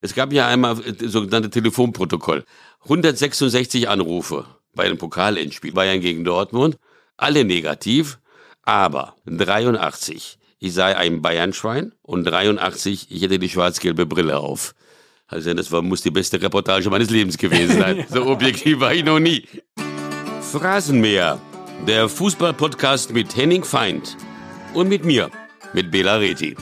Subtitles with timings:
[0.00, 2.44] Es gab ja einmal das sogenannte Telefonprotokoll.
[2.84, 6.78] 166 Anrufe bei einem Pokalendspiel Bayern gegen Dortmund.
[7.16, 8.18] Alle negativ,
[8.62, 10.38] aber 83.
[10.58, 13.08] Ich sei ein Bayernschwein und 83.
[13.10, 14.74] Ich hätte die schwarz-gelbe Brille auf.
[15.26, 18.04] Also das war, muss die beste Reportage meines Lebens gewesen sein.
[18.10, 19.46] So objektiv war ich noch nie.
[20.40, 21.40] Phrasenmäher.
[21.86, 24.16] Der Fußballpodcast mit Henning Feind.
[24.74, 25.30] Und mit mir,
[25.72, 26.56] mit Bela Reti.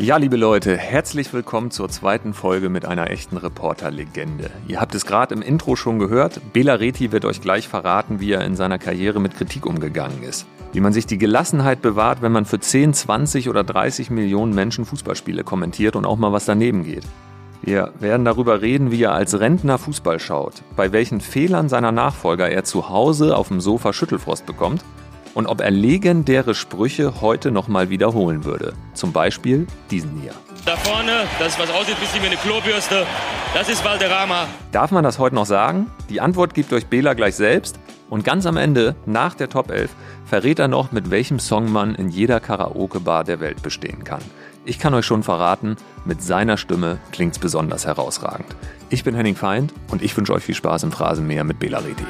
[0.00, 4.48] Ja, liebe Leute, herzlich willkommen zur zweiten Folge mit einer echten Reporterlegende.
[4.68, 6.40] Ihr habt es gerade im Intro schon gehört.
[6.52, 10.46] Bela Reti wird euch gleich verraten, wie er in seiner Karriere mit Kritik umgegangen ist.
[10.72, 14.84] Wie man sich die Gelassenheit bewahrt, wenn man für 10, 20 oder 30 Millionen Menschen
[14.84, 17.02] Fußballspiele kommentiert und auch mal was daneben geht.
[17.62, 22.48] Wir werden darüber reden, wie er als Rentner Fußball schaut, bei welchen Fehlern seiner Nachfolger
[22.48, 24.84] er zu Hause auf dem Sofa Schüttelfrost bekommt
[25.34, 28.74] und ob er legendäre Sprüche heute nochmal wiederholen würde.
[28.94, 30.32] Zum Beispiel diesen hier.
[30.64, 33.06] Da vorne, das was aussieht, bisschen wie eine Klobürste,
[33.54, 34.46] das ist Valderrama.
[34.72, 35.90] Darf man das heute noch sagen?
[36.10, 37.78] Die Antwort gibt euch Bela gleich selbst.
[38.10, 39.90] Und ganz am Ende, nach der Top 11,
[40.24, 44.22] verrät er noch, mit welchem Song man in jeder Karaoke-Bar der Welt bestehen kann.
[44.64, 48.54] Ich kann euch schon verraten, mit seiner Stimme klingt's besonders herausragend.
[48.90, 52.04] Ich bin Henning Feind und ich wünsche euch viel Spaß im Phrasenmäher mit Bela Reti.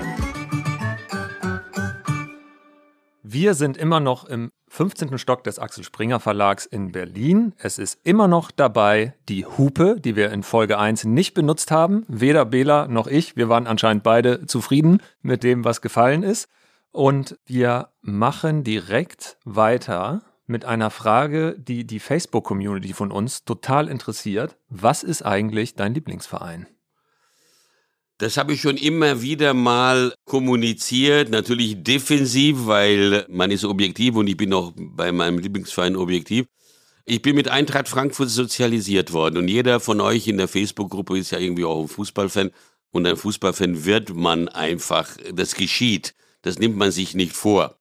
[3.30, 5.18] Wir sind immer noch im 15.
[5.18, 7.52] Stock des Axel Springer Verlags in Berlin.
[7.58, 12.06] Es ist immer noch dabei die Hupe, die wir in Folge 1 nicht benutzt haben.
[12.08, 13.36] Weder Bela noch ich.
[13.36, 16.48] Wir waren anscheinend beide zufrieden mit dem, was gefallen ist.
[16.90, 24.56] Und wir machen direkt weiter mit einer Frage, die die Facebook-Community von uns total interessiert.
[24.70, 26.66] Was ist eigentlich dein Lieblingsverein?
[28.18, 34.26] Das habe ich schon immer wieder mal kommuniziert, natürlich defensiv, weil man ist objektiv und
[34.26, 36.46] ich bin auch bei meinem Lieblingsverein objektiv.
[37.04, 41.30] Ich bin mit Eintracht Frankfurt sozialisiert worden und jeder von euch in der Facebook-Gruppe ist
[41.30, 42.50] ja irgendwie auch ein Fußballfan
[42.90, 47.76] und ein Fußballfan wird man einfach, das geschieht, das nimmt man sich nicht vor.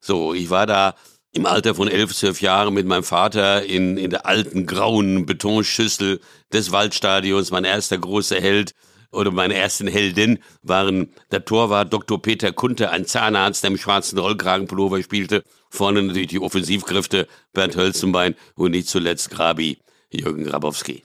[0.00, 0.96] So, ich war da
[1.30, 6.20] im Alter von elf, zwölf Jahren mit meinem Vater in, in der alten grauen Betonschüssel
[6.52, 8.74] des Waldstadions, mein erster großer Held
[9.12, 12.20] oder meine ersten Helden waren der Torwart Dr.
[12.20, 15.42] Peter Kunte, ein Zahnarzt, der im schwarzen Rollkragenpullover spielte.
[15.70, 19.78] Vorne natürlich die Offensivkräfte Bernd Hölzenbein und nicht zuletzt Grabi
[20.10, 21.02] Jürgen Grabowski.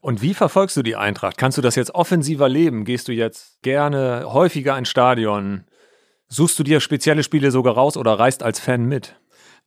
[0.00, 1.38] Und wie verfolgst du die Eintracht?
[1.38, 2.84] Kannst du das jetzt offensiver leben?
[2.84, 5.64] Gehst du jetzt gerne häufiger ins Stadion?
[6.28, 9.16] Suchst du dir spezielle Spiele sogar raus oder reist als Fan mit?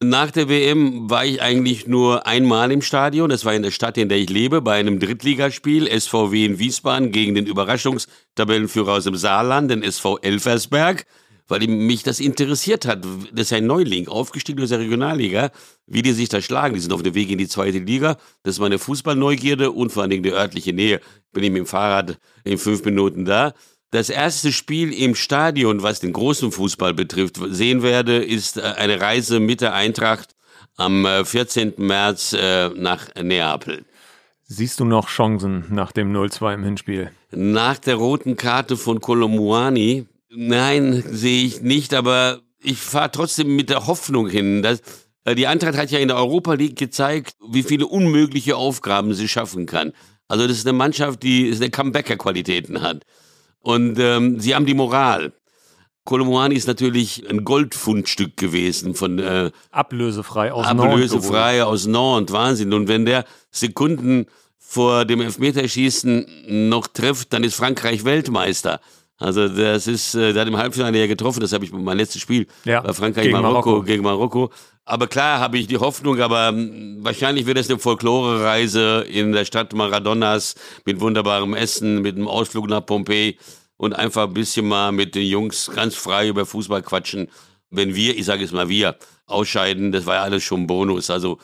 [0.03, 3.31] Nach der WM war ich eigentlich nur einmal im Stadion.
[3.31, 7.11] Das war in der Stadt, in der ich lebe, bei einem Drittligaspiel SVW in Wiesbaden
[7.11, 11.07] gegen den Überraschungstabellenführer aus dem Saarland, den SV Elversberg,
[11.47, 13.05] weil mich das interessiert hat.
[13.31, 15.49] Das ist ein Neuling, aufgestiegen aus der Regionalliga,
[15.87, 16.75] wie die sich da schlagen.
[16.75, 18.17] Die sind auf dem Weg in die zweite Liga.
[18.43, 21.01] Das ist meine Fußballneugierde und vor allen Dingen die örtliche Nähe.
[21.33, 23.55] Bin ich mit dem Fahrrad in fünf Minuten da.
[23.91, 28.99] Das erste Spiel im Stadion, was den großen Fußball betrifft, sehen werde, ist äh, eine
[28.99, 30.35] Reise mit der Eintracht
[30.75, 31.77] am 14.
[31.77, 33.85] Äh, März äh, nach Neapel.
[34.43, 37.11] Siehst du noch Chancen nach dem 0-2 im Hinspiel?
[37.31, 40.05] Nach der roten Karte von Colomuani?
[40.29, 44.81] Nein, sehe ich nicht, aber ich fahre trotzdem mit der Hoffnung hin, dass
[45.35, 49.65] die Eintracht hat ja in der Europa League gezeigt, wie viele unmögliche Aufgaben sie schaffen
[49.65, 49.91] kann.
[50.29, 53.03] Also das ist eine Mannschaft, die eine Comebacker-Qualitäten hat.
[53.61, 55.33] Und ähm, sie haben die Moral.
[56.07, 62.73] Kolomoani ist natürlich ein Goldfundstück gewesen von äh, ablösefrei aus ablösefrei Nantes aus Nantes, Wahnsinn.
[62.73, 68.79] Und wenn der Sekunden vor dem Elfmeterschießen noch trifft, dann ist Frankreich Weltmeister.
[69.19, 72.21] Also das ist, äh, der hat im Halbfinale ja getroffen, das habe ich mein letztes
[72.21, 74.51] Spiel ja, bei Frankreich gegen Marokko, Marokko, gegen Marokko.
[74.85, 79.45] Aber klar habe ich die Hoffnung, aber hm, wahrscheinlich wird es eine Folklore-Reise in der
[79.45, 80.55] Stadt Maradonas
[80.85, 83.37] mit wunderbarem Essen, mit einem Ausflug nach Pompeji
[83.77, 87.27] und einfach ein bisschen mal mit den Jungs ganz frei über Fußball quatschen.
[87.69, 91.09] Wenn wir, ich sage es mal wir, ausscheiden, das war ja alles schon Bonus.
[91.09, 91.39] Also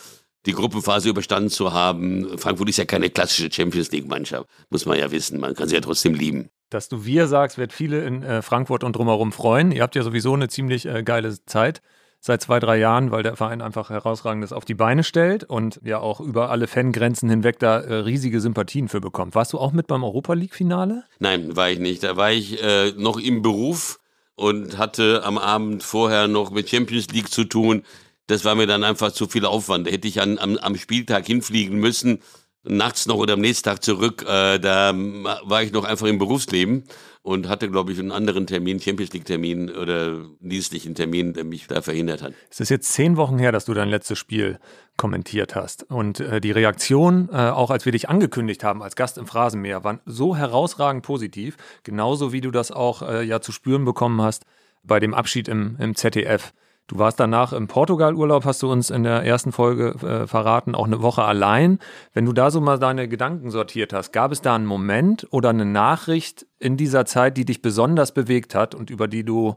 [0.46, 2.38] die Gruppenphase überstanden zu haben.
[2.38, 5.40] Frankfurt ist ja keine klassische Champions League-Mannschaft, muss man ja wissen.
[5.40, 6.50] Man kann sie ja trotzdem lieben.
[6.70, 9.72] Dass du wir sagst, wird viele in äh, Frankfurt und drumherum freuen.
[9.72, 11.82] Ihr habt ja sowieso eine ziemlich äh, geile Zeit
[12.26, 16.00] seit zwei, drei Jahren, weil der Verein einfach herausragendes auf die Beine stellt und ja
[16.00, 19.36] auch über alle Fangrenzen hinweg da äh, riesige Sympathien für bekommt.
[19.36, 21.04] Warst du auch mit beim Europa League-Finale?
[21.20, 22.04] Nein, war ich nicht.
[22.04, 24.00] Da war ich äh, noch im Beruf
[24.36, 27.84] und hatte am Abend vorher noch mit Champions League zu tun.
[28.28, 29.86] Das war mir dann einfach zu viel Aufwand.
[29.86, 32.20] Da hätte ich an, am, am Spieltag hinfliegen müssen.
[32.64, 34.24] Nachts noch oder am nächsten Tag zurück.
[34.28, 36.84] Äh, da war ich noch einfach im Berufsleben
[37.22, 41.82] und hatte, glaube ich, einen anderen Termin, Champions League-Termin oder dienstlichen Termin, der mich da
[41.82, 42.34] verhindert hat.
[42.50, 44.60] Es ist jetzt zehn Wochen her, dass du dein letztes Spiel
[44.98, 45.84] kommentiert hast.
[45.90, 49.84] Und äh, die Reaktion, äh, auch als wir dich angekündigt haben als Gast im Phrasenmäher,
[49.84, 54.46] waren so herausragend positiv, genauso wie du das auch äh, ja zu spüren bekommen hast
[54.84, 56.54] bei dem Abschied im, im ZDF.
[56.88, 60.86] Du warst danach im Portugal-Urlaub, hast du uns in der ersten Folge äh, verraten, auch
[60.86, 61.80] eine Woche allein.
[62.14, 65.50] Wenn du da so mal deine Gedanken sortiert hast, gab es da einen Moment oder
[65.50, 69.56] eine Nachricht in dieser Zeit, die dich besonders bewegt hat und über die du,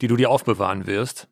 [0.00, 1.26] die du dir aufbewahren wirst?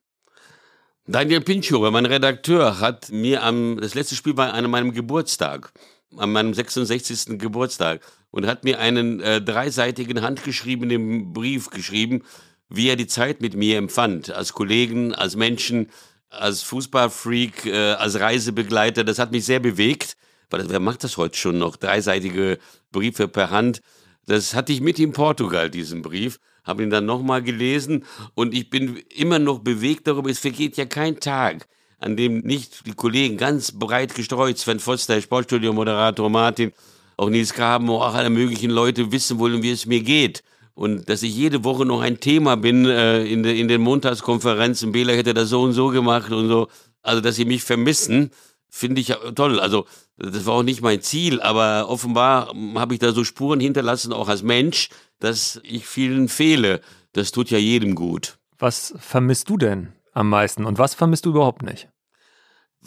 [1.06, 5.72] Daniel Pinchur, mein Redakteur, hat mir am, das letzte Spiel war an meinem Geburtstag,
[6.16, 7.38] an meinem 66.
[7.38, 8.00] Geburtstag,
[8.32, 12.24] und hat mir einen äh, dreiseitigen handgeschriebenen Brief geschrieben,
[12.68, 15.88] wie er die Zeit mit mir empfand, als Kollegen, als Menschen,
[16.30, 19.04] als Fußballfreak, äh, als Reisebegleiter.
[19.04, 20.16] Das hat mich sehr bewegt,
[20.50, 21.76] weil wer macht das heute schon noch?
[21.76, 22.58] Dreiseitige
[22.92, 23.80] Briefe per Hand.
[24.26, 28.04] Das hatte ich mit in Portugal, diesen Brief, habe ihn dann nochmal gelesen
[28.34, 30.28] und ich bin immer noch bewegt darüber.
[30.28, 31.68] Es vergeht ja kein Tag,
[32.00, 36.72] an dem nicht die Kollegen ganz breit gestreut, Sven Foster, Sportstudio-Moderator Martin,
[37.16, 40.42] auch Nils Graben, auch alle möglichen Leute wissen wollen, wie es mir geht
[40.76, 44.92] und dass ich jede Woche noch ein Thema bin äh, in, de, in den Montagskonferenzen.
[44.92, 46.68] Bela hätte das so und so gemacht und so.
[47.02, 48.30] Also, dass sie mich vermissen,
[48.68, 49.58] finde ich toll.
[49.58, 49.86] Also,
[50.18, 54.28] das war auch nicht mein Ziel, aber offenbar habe ich da so Spuren hinterlassen, auch
[54.28, 56.82] als Mensch, dass ich vielen fehle.
[57.14, 58.36] Das tut ja jedem gut.
[58.58, 61.88] Was vermisst du denn am meisten und was vermisst du überhaupt nicht?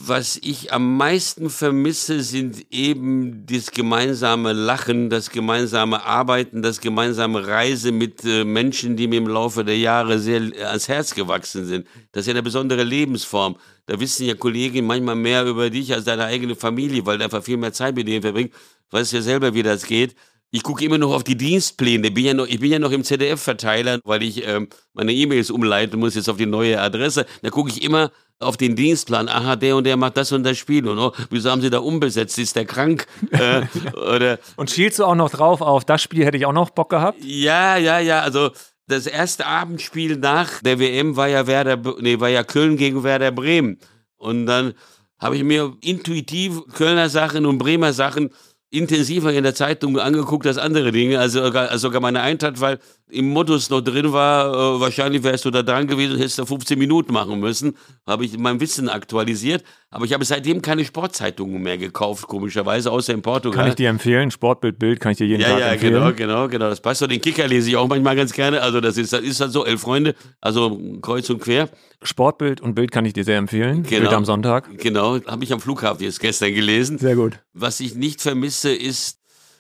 [0.02, 7.46] Was ich am meisten vermisse, sind eben das gemeinsame Lachen, das gemeinsame Arbeiten, das gemeinsame
[7.46, 11.86] Reise mit äh, Menschen, die mir im Laufe der Jahre sehr ans Herz gewachsen sind.
[12.14, 13.58] Das ist ja eine besondere Lebensform.
[13.88, 17.44] Da wissen ja Kollegen manchmal mehr über dich als deine eigene Familie, weil du einfach
[17.44, 18.54] viel mehr Zeit mit denen verbringst.
[18.92, 20.16] Weißt ja selber, wie das geht.
[20.50, 22.10] Ich gucke immer noch auf die Dienstpläne.
[22.10, 26.00] Bin ja noch, ich bin ja noch im ZDF-Verteiler, weil ich ähm, meine E-Mails umleiten
[26.00, 27.26] muss jetzt auf die neue Adresse.
[27.42, 30.58] Da gucke ich immer auf den Dienstplan, aha, der und der macht das und das
[30.58, 30.88] Spiel.
[30.88, 33.06] Und oh, wieso haben sie da umbesetzt, ist der krank?
[33.32, 33.64] äh,
[33.98, 36.90] oder und schielst du auch noch drauf auf, das Spiel hätte ich auch noch Bock
[36.90, 37.24] gehabt?
[37.24, 38.52] Ja, ja, ja, also
[38.88, 43.32] das erste Abendspiel nach der WM war ja Werder, nee, war ja Köln gegen Werder
[43.32, 43.78] Bremen.
[44.18, 44.74] Und dann
[45.20, 48.32] habe ich mir intuitiv Kölner Sachen und Bremer Sachen
[48.72, 52.80] intensiver in der Zeitung angeguckt als andere Dinge, also sogar, also sogar meine Eintracht, weil
[53.10, 56.78] im Modus noch drin war, äh, wahrscheinlich wärst du da dran gewesen hättest da 15
[56.78, 57.76] Minuten machen müssen,
[58.06, 63.14] habe ich mein Wissen aktualisiert, aber ich habe seitdem keine Sportzeitungen mehr gekauft, komischerweise, außer
[63.14, 63.60] in Portugal.
[63.60, 65.94] Kann ich dir empfehlen, Sportbild, Bild kann ich dir jeden ja, Tag ja, empfehlen.
[65.94, 68.62] Ja, genau, genau, genau, das passt doch, den Kicker lese ich auch manchmal ganz gerne,
[68.62, 71.70] also das ist, das ist halt so, elf Freunde, also kreuz und quer.
[72.04, 73.84] Sportbild und Bild kann ich dir sehr empfehlen.
[73.84, 74.70] Genau, Bild am Sonntag.
[74.78, 76.98] Genau, habe ich am Flughafen jetzt gestern gelesen.
[76.98, 77.40] Sehr gut.
[77.54, 79.20] Was ich nicht vermisse, ist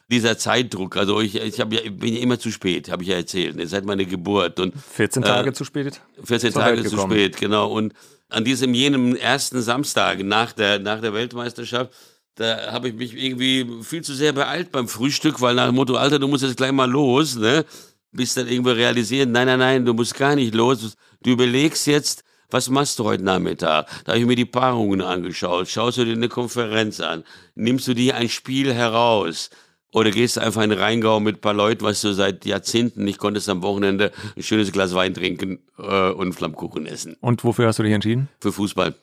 [0.09, 0.97] dieser Zeitdruck.
[0.97, 3.67] Also ich, ich, hab ja, bin ja immer zu spät, habe ich ja erzählt, ne,
[3.67, 4.59] seit meiner Geburt.
[4.59, 6.01] Und, 14 Tage äh, zu spät?
[6.23, 7.71] 14 Tage zu spät, genau.
[7.71, 7.93] Und
[8.29, 11.91] an diesem jenem ersten Samstag nach der, nach der Weltmeisterschaft,
[12.35, 15.95] da habe ich mich irgendwie viel zu sehr beeilt beim Frühstück, weil nach dem Motto,
[15.95, 17.65] Alter, du musst jetzt gleich mal los, ne?
[18.11, 20.95] Bis dann irgendwie realisieren, nein, nein, nein, du musst gar nicht los.
[21.21, 23.87] Du überlegst jetzt, was machst du heute Nachmittag?
[24.05, 25.67] Da habe ich mir die Paarungen angeschaut.
[25.67, 27.23] Schaust du dir eine Konferenz an?
[27.55, 29.51] Nimmst du dir ein Spiel heraus?
[29.91, 33.03] Oder gehst du einfach in den Rheingau mit ein paar Leuten, was du seit Jahrzehnten
[33.03, 37.15] nicht konntest am Wochenende ein schönes Glas Wein trinken äh, und Flammkuchen essen.
[37.21, 38.29] Und wofür hast du dich entschieden?
[38.39, 38.95] Für Fußball.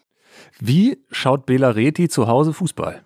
[0.60, 3.02] Wie schaut Bela Reti zu Hause Fußball?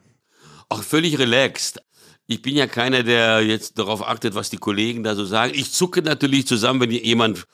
[0.68, 1.80] Ach, völlig relaxed.
[2.26, 5.52] Ich bin ja keiner, der jetzt darauf achtet, was die Kollegen da so sagen.
[5.54, 7.46] Ich zucke natürlich zusammen, wenn jemand,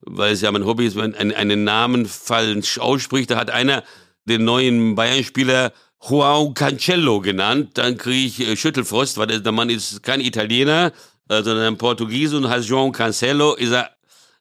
[0.00, 3.30] weil es ja mein Hobby ist, wenn einen Namen falsch ausspricht.
[3.30, 3.84] Da hat einer
[4.24, 5.72] den neuen Bayern-Spieler
[6.08, 10.92] Joao Cancello genannt, dann kriege ich äh, Schüttelfrost, weil der Mann ist kein Italiener,
[11.28, 13.54] äh, sondern ein Portugiese und heißt Joao Cancelo.
[13.54, 13.90] Ist er,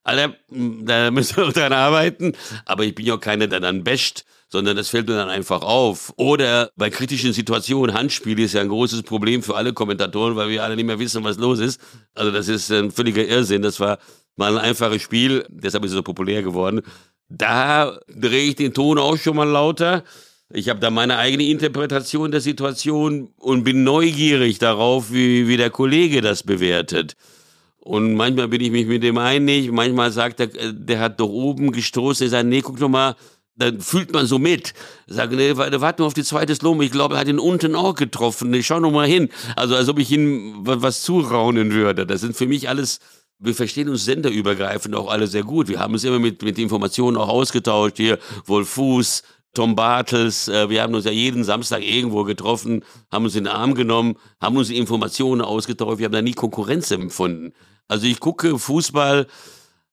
[0.04, 2.34] Alter, da müssen wir dran arbeiten.
[2.66, 6.14] Aber ich bin ja keiner, der dann basht, sondern das fällt mir dann einfach auf.
[6.18, 10.64] Oder bei kritischen Situationen, Handspiel ist ja ein großes Problem für alle Kommentatoren, weil wir
[10.64, 11.80] alle nicht mehr wissen, was los ist.
[12.14, 13.62] Also das ist ein völliger Irrsinn.
[13.62, 14.00] Das war
[14.36, 16.82] mal ein einfaches Spiel, deshalb ist es so populär geworden.
[17.30, 20.04] Da drehe ich den Ton auch schon mal lauter.
[20.52, 25.70] Ich habe da meine eigene Interpretation der Situation und bin neugierig darauf, wie, wie der
[25.70, 27.16] Kollege das bewertet.
[27.80, 31.28] Und manchmal bin ich mich mit dem einig, manchmal sagt er, äh, der hat doch
[31.28, 33.16] oben gestoßen, er sagt, nee, guck doch mal,
[33.56, 34.74] dann fühlt man so mit.
[35.08, 36.86] Sage, nee, warte nur auf die zweite Slome.
[36.86, 38.50] Ich glaube, er hat ihn unten auch getroffen.
[38.50, 39.30] Nee, schau noch mal hin.
[39.56, 42.06] Also, als ob ich ihm was zuraunen würde.
[42.08, 43.00] Das sind für mich alles,
[43.38, 45.68] wir verstehen uns senderübergreifend auch alle sehr gut.
[45.68, 47.98] Wir haben uns immer mit, mit Informationen auch ausgetauscht.
[47.98, 49.22] Hier, Wolf Fuß,
[49.54, 53.54] Tom Bartels, äh, wir haben uns ja jeden Samstag irgendwo getroffen, haben uns in den
[53.54, 57.54] Arm genommen, haben uns Informationen ausgetauscht, wir haben da nie Konkurrenz empfunden.
[57.88, 59.28] Also ich gucke Fußball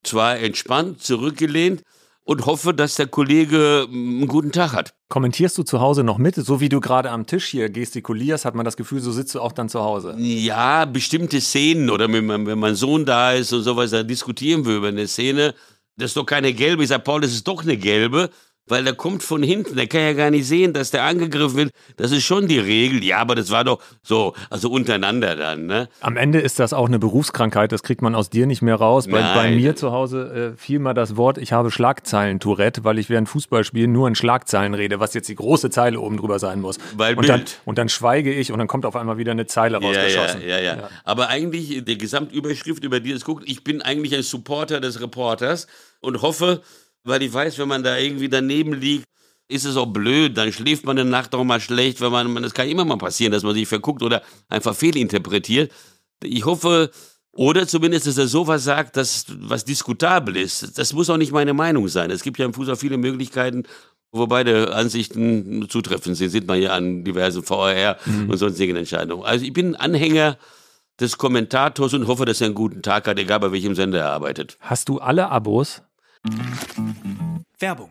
[0.03, 1.83] zwar entspannt, zurückgelehnt,
[2.25, 4.95] und hoffe, dass der Kollege einen guten Tag hat.
[5.09, 6.37] Kommentierst du zu Hause noch mit?
[6.37, 9.41] So wie du gerade am Tisch hier gestikulierst, hat man das Gefühl, so sitzt du
[9.41, 10.15] auch dann zu Hause.
[10.19, 14.65] Ja, bestimmte Szenen oder wenn, man, wenn mein Sohn da ist und sowas, dann diskutieren
[14.65, 15.55] wir über eine Szene.
[15.97, 16.85] Das ist doch keine gelbe.
[16.85, 18.31] Ich sage, Paul, das ist doch eine gelbe
[18.71, 21.71] weil der kommt von hinten, der kann ja gar nicht sehen, dass der angegriffen wird.
[21.97, 23.03] Das ist schon die Regel.
[23.05, 25.67] Ja, aber das war doch so, also untereinander dann.
[25.67, 25.89] Ne?
[26.01, 29.09] Am Ende ist das auch eine Berufskrankheit, das kriegt man aus dir nicht mehr raus.
[29.09, 33.11] Bei, bei mir zu Hause äh, fiel mal das Wort, ich habe Schlagzeilen-Tourette, weil ich
[33.11, 36.79] während Fußballspielen nur in Schlagzeilen rede, was jetzt die große Zeile oben drüber sein muss.
[36.97, 39.79] Weil und, dann, und dann schweige ich und dann kommt auf einmal wieder eine Zeile
[39.79, 40.43] rausgeschossen.
[40.43, 40.89] Ja, ja, ja, ja.
[41.05, 45.67] Aber eigentlich, die Gesamtüberschrift, über die es guckt, ich bin eigentlich ein Supporter des Reporters
[46.01, 46.63] und hoffe,
[47.05, 49.05] weil ich weiß, wenn man da irgendwie daneben liegt,
[49.49, 52.55] ist es auch blöd, dann schläft man eine Nacht auch mal schlecht, wenn man, das
[52.55, 55.73] kann immer mal passieren, dass man sich verguckt oder einfach fehlinterpretiert.
[56.23, 56.91] Ich hoffe,
[57.33, 60.79] oder zumindest, dass er sowas sagt, dass was diskutabel ist.
[60.79, 62.11] Das muss auch nicht meine Meinung sein.
[62.11, 63.65] Es gibt ja im Fußball viele Möglichkeiten,
[64.13, 66.31] wo beide Ansichten zutreffend sind.
[66.31, 68.31] Sieht man ja an diversen VRR mhm.
[68.31, 69.25] und sonstigen Entscheidungen.
[69.25, 70.39] Also ich bin Anhänger
[70.99, 74.11] des Kommentators und hoffe, dass er einen guten Tag hat, egal bei welchem Sender er
[74.11, 74.59] arbeitet.
[74.61, 75.83] Hast du alle Abos?
[77.59, 77.91] Werbung.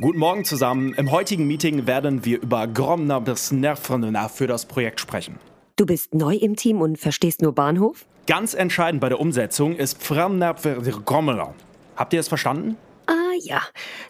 [0.00, 0.94] Guten Morgen zusammen.
[0.94, 5.38] Im heutigen Meeting werden wir über Gromner bis Nervrenner für das Projekt sprechen.
[5.76, 8.06] Du bist neu im Team und verstehst nur Bahnhof?
[8.26, 11.54] Ganz entscheidend bei der Umsetzung ist Gromner.
[11.96, 12.76] Habt ihr es verstanden?
[13.06, 13.62] Ah ja,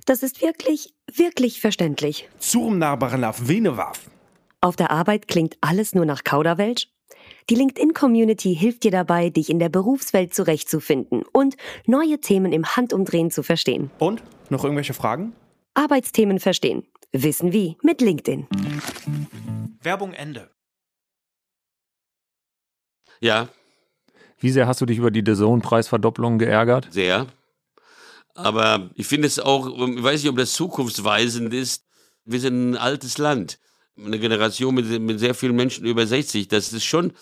[0.07, 2.29] das ist wirklich, wirklich verständlich.
[2.39, 4.11] Zurmnarbarnaf Venewaf.
[4.61, 6.89] Auf der Arbeit klingt alles nur nach Kauderwelsch?
[7.49, 13.31] Die LinkedIn-Community hilft dir dabei, dich in der Berufswelt zurechtzufinden und neue Themen im Handumdrehen
[13.31, 13.93] zu verstehen.
[14.01, 14.25] Und?
[14.51, 15.33] Noch irgendwelche Fragen?
[15.75, 16.89] Arbeitsthemen verstehen.
[17.13, 18.49] Wissen wie mit LinkedIn.
[19.81, 20.51] Werbung Ende.
[23.21, 23.49] Ja.
[24.41, 26.89] Wie sehr hast du dich über die DAZN-Preisverdopplung geärgert?
[26.91, 27.29] Sehr.
[28.35, 31.85] Aber ich finde es auch, ich weiß nicht, ob das zukunftsweisend ist.
[32.25, 33.61] Wir sind ein altes Land.
[33.97, 36.49] Eine Generation mit, mit sehr vielen Menschen über 60.
[36.49, 37.13] Das ist schon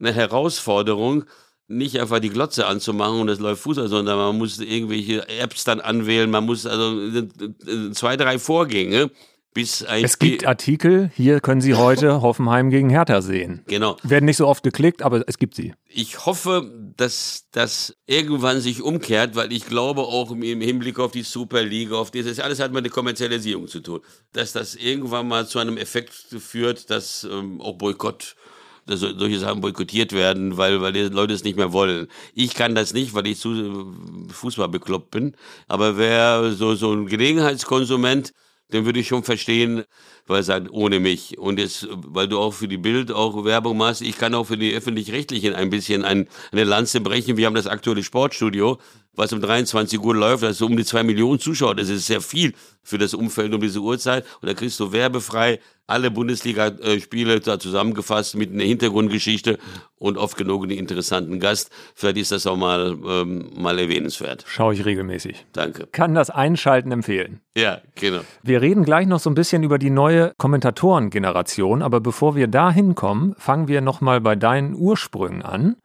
[0.00, 1.24] eine Herausforderung,
[1.68, 5.80] nicht einfach die Glotze anzumachen und es läuft Fußball, sondern man muss irgendwelche Apps dann
[5.80, 9.10] anwählen, man muss also äh, zwei, drei Vorgänge.
[9.54, 13.64] Bis ein es gibt Artikel, hier können Sie heute Hoffenheim gegen Hertha sehen.
[13.66, 13.96] Genau.
[14.02, 15.74] Werden nicht so oft geklickt, aber es gibt sie.
[15.88, 21.22] Ich hoffe, dass das irgendwann sich umkehrt, weil ich glaube auch im Hinblick auf die
[21.22, 24.00] Superliga, auf dieses, alles hat mit der Kommerzialisierung zu tun,
[24.32, 28.36] dass das irgendwann mal zu einem Effekt führt, dass ähm, auch Boykott
[28.88, 32.08] dass solche Sachen boykottiert werden, weil, weil die Leute es nicht mehr wollen.
[32.34, 35.34] Ich kann das nicht, weil ich zu äh, Fußball bekloppt bin.
[35.68, 38.32] Aber wer so, so ein Gelegenheitskonsument,
[38.72, 39.84] den würde ich schon verstehen,
[40.26, 41.38] weil er sagt, ohne mich.
[41.38, 44.58] Und jetzt, weil du auch für die Bild auch Werbung machst, ich kann auch für
[44.58, 47.36] die Öffentlich-Rechtlichen ein bisschen ein, eine Lanze brechen.
[47.36, 48.78] Wir haben das aktuelle Sportstudio,
[49.18, 51.74] was um 23 Uhr läuft, das ist um die zwei Millionen Zuschauer.
[51.74, 54.24] Das ist sehr viel für das Umfeld um diese Uhrzeit.
[54.40, 55.58] Und da kriegst du werbefrei
[55.88, 59.58] alle Bundesliga-Spiele da zusammengefasst mit einer Hintergrundgeschichte
[59.96, 61.70] und oft genug einen interessanten Gast.
[61.94, 64.44] Vielleicht ist das auch mal, ähm, mal erwähnenswert.
[64.46, 65.46] Schaue ich regelmäßig.
[65.52, 65.88] Danke.
[65.90, 67.40] Kann das Einschalten empfehlen.
[67.56, 68.20] Ja, genau.
[68.42, 72.70] Wir reden gleich noch so ein bisschen über die neue Kommentatorengeneration, aber bevor wir da
[72.70, 75.76] hinkommen, fangen wir nochmal bei deinen Ursprüngen an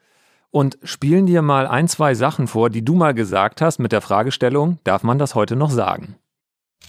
[0.53, 4.01] und spielen dir mal ein, zwei Sachen vor, die du mal gesagt hast mit der
[4.01, 6.15] Fragestellung, darf man das heute noch sagen?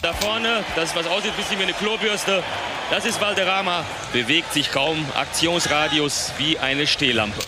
[0.02, 2.42] Da vorne, das ist was aussieht, bisschen wie eine Klobürste,
[2.90, 3.82] das ist Valderrama.
[4.12, 7.40] Bewegt sich kaum, Aktionsradius wie eine Stehlampe.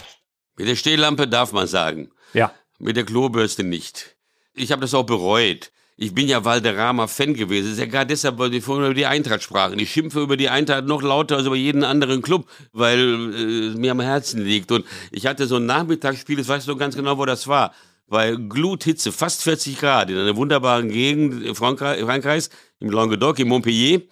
[0.56, 2.10] Mit der Stehlampe darf man sagen.
[2.32, 2.50] Ja.
[2.78, 4.16] Mit der Klobürste nicht.
[4.54, 5.70] Ich habe das auch bereut.
[5.98, 7.64] Ich bin ja Valderrama-Fan gewesen.
[7.64, 9.78] Das ist ja gerade deshalb, weil wir vorhin über die Eintracht sprachen.
[9.78, 13.92] Ich schimpfe über die Eintracht noch lauter als über jeden anderen Club, weil äh, mir
[13.92, 14.70] am Herzen liegt.
[14.72, 17.72] Und ich hatte so ein Nachmittagsspiel, das weißt du ganz genau, wo das war
[18.08, 24.02] bei Gluthitze, fast 40 Grad, in einer wunderbaren Gegend Frankreich, Frankreichs, im Languedoc, in Montpellier.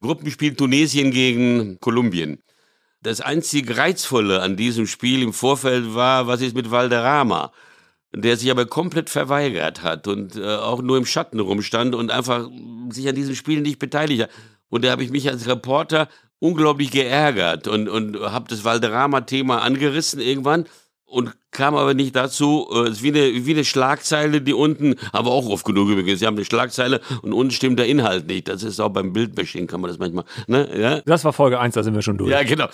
[0.00, 2.42] Gruppenspiel Tunesien gegen Kolumbien.
[3.02, 7.52] Das einzig Reizvolle an diesem Spiel im Vorfeld war, was ist mit Valderrama,
[8.14, 12.48] der sich aber komplett verweigert hat und äh, auch nur im Schatten rumstand und einfach
[12.90, 14.30] sich an diesem Spiel nicht beteiligt hat.
[14.68, 16.08] Und da habe ich mich als Reporter
[16.38, 20.66] unglaublich geärgert und, und habe das Valderrama-Thema angerissen irgendwann
[21.06, 22.68] und kam aber nicht dazu.
[22.70, 26.20] Es äh, ist wie eine, wie eine Schlagzeile, die unten, aber auch oft genug übrigens.
[26.20, 28.48] Sie haben eine Schlagzeile und unten stimmt der Inhalt nicht.
[28.48, 30.24] Das ist auch beim Bildbashing, kann man das manchmal.
[30.46, 30.68] Ne?
[30.78, 31.00] Ja?
[31.06, 32.30] Das war Folge 1, da sind wir schon durch.
[32.30, 32.66] Ja, genau.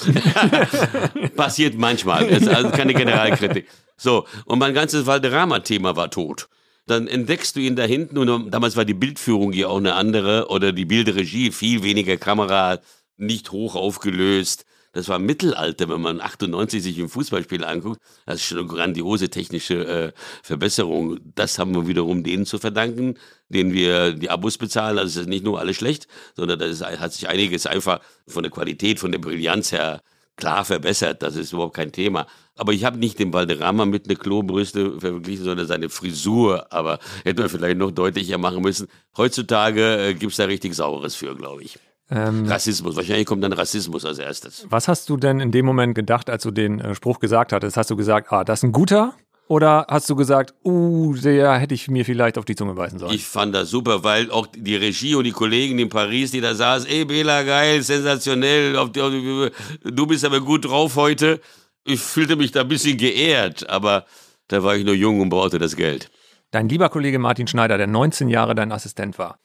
[1.36, 2.26] Passiert manchmal.
[2.26, 3.68] Das ist also keine Generalkritik.
[3.96, 6.48] So, und mein ganzes Valderrama-Thema war tot.
[6.86, 10.48] dann entdeckst du ihn da hinten und damals war die Bildführung ja auch eine andere
[10.48, 12.80] oder die Bildregie, viel weniger Kamera,
[13.16, 14.64] nicht hoch aufgelöst.
[14.92, 18.00] Das war Mittelalter, wenn man 98 sich ein Fußballspiel anguckt.
[18.26, 21.18] Das ist schon eine grandiose technische äh, Verbesserung.
[21.34, 23.14] Das haben wir wiederum denen zu verdanken,
[23.48, 24.98] denen wir die Abos bezahlen.
[24.98, 28.52] Also es ist nicht nur alles schlecht, sondern da hat sich einiges einfach von der
[28.52, 30.02] Qualität, von der Brillanz her
[30.36, 31.22] klar verbessert.
[31.22, 32.26] Das ist überhaupt kein Thema.
[32.56, 36.70] Aber ich habe nicht den Valderrama mit einer Klobrüste verglichen, sondern seine Frisur.
[36.70, 38.88] Aber hätte man vielleicht noch deutlicher machen müssen.
[39.16, 41.78] Heutzutage äh, gibt's da richtig Saures für, glaube ich.
[42.12, 42.94] Ähm, Rassismus.
[42.94, 44.66] Wahrscheinlich kommt dann Rassismus als erstes.
[44.68, 47.76] Was hast du denn in dem Moment gedacht, als du den äh, Spruch gesagt hattest?
[47.76, 49.14] Hast du gesagt, ah, das ist ein guter?
[49.48, 53.12] Oder hast du gesagt, uh, der hätte ich mir vielleicht auf die Zunge beißen sollen?
[53.12, 56.54] Ich fand das super, weil auch die Regie und die Kollegen in Paris, die da
[56.54, 59.50] saßen, ey Bela, geil, sensationell, auf die, auf die,
[59.90, 61.40] du bist aber gut drauf heute.
[61.84, 64.06] Ich fühlte mich da ein bisschen geehrt, aber
[64.48, 66.10] da war ich nur jung und brauchte das Geld.
[66.50, 69.38] Dein lieber Kollege Martin Schneider, der 19 Jahre dein Assistent war,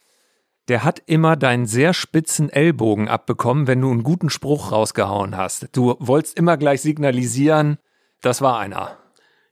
[0.68, 5.70] der hat immer deinen sehr spitzen Ellbogen abbekommen, wenn du einen guten Spruch rausgehauen hast.
[5.72, 7.78] Du wolltest immer gleich signalisieren,
[8.22, 8.98] das war einer.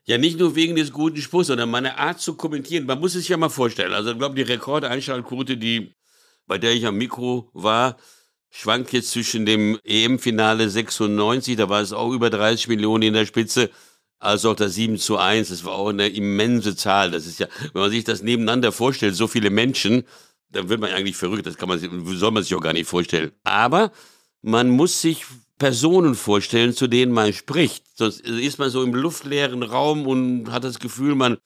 [0.04, 2.86] Ja, nicht nur wegen des guten Spruchs, sondern meine Art zu kommentieren.
[2.86, 3.92] Man muss es sich ja mal vorstellen.
[3.92, 5.94] Also, ich glaube, die Rekordeinschaltquote, die,
[6.46, 7.96] bei der ich am Mikro war,
[8.50, 13.26] schwankt jetzt zwischen dem EM-Finale 96, da war es auch über 30 Millionen in der
[13.26, 13.70] Spitze,
[14.18, 15.48] als auch das 7 zu 1.
[15.48, 17.10] Das war auch eine immense Zahl.
[17.10, 20.04] Das ist ja, wenn man sich das nebeneinander vorstellt, so viele Menschen,
[20.50, 21.46] dann wird man eigentlich verrückt.
[21.46, 23.32] Das kann man, soll man sich auch gar nicht vorstellen.
[23.44, 23.92] Aber
[24.42, 25.24] man muss sich
[25.58, 27.84] Personen vorstellen, zu denen man spricht.
[27.94, 31.38] Sonst ist man so im luftleeren Raum und hat das Gefühl, man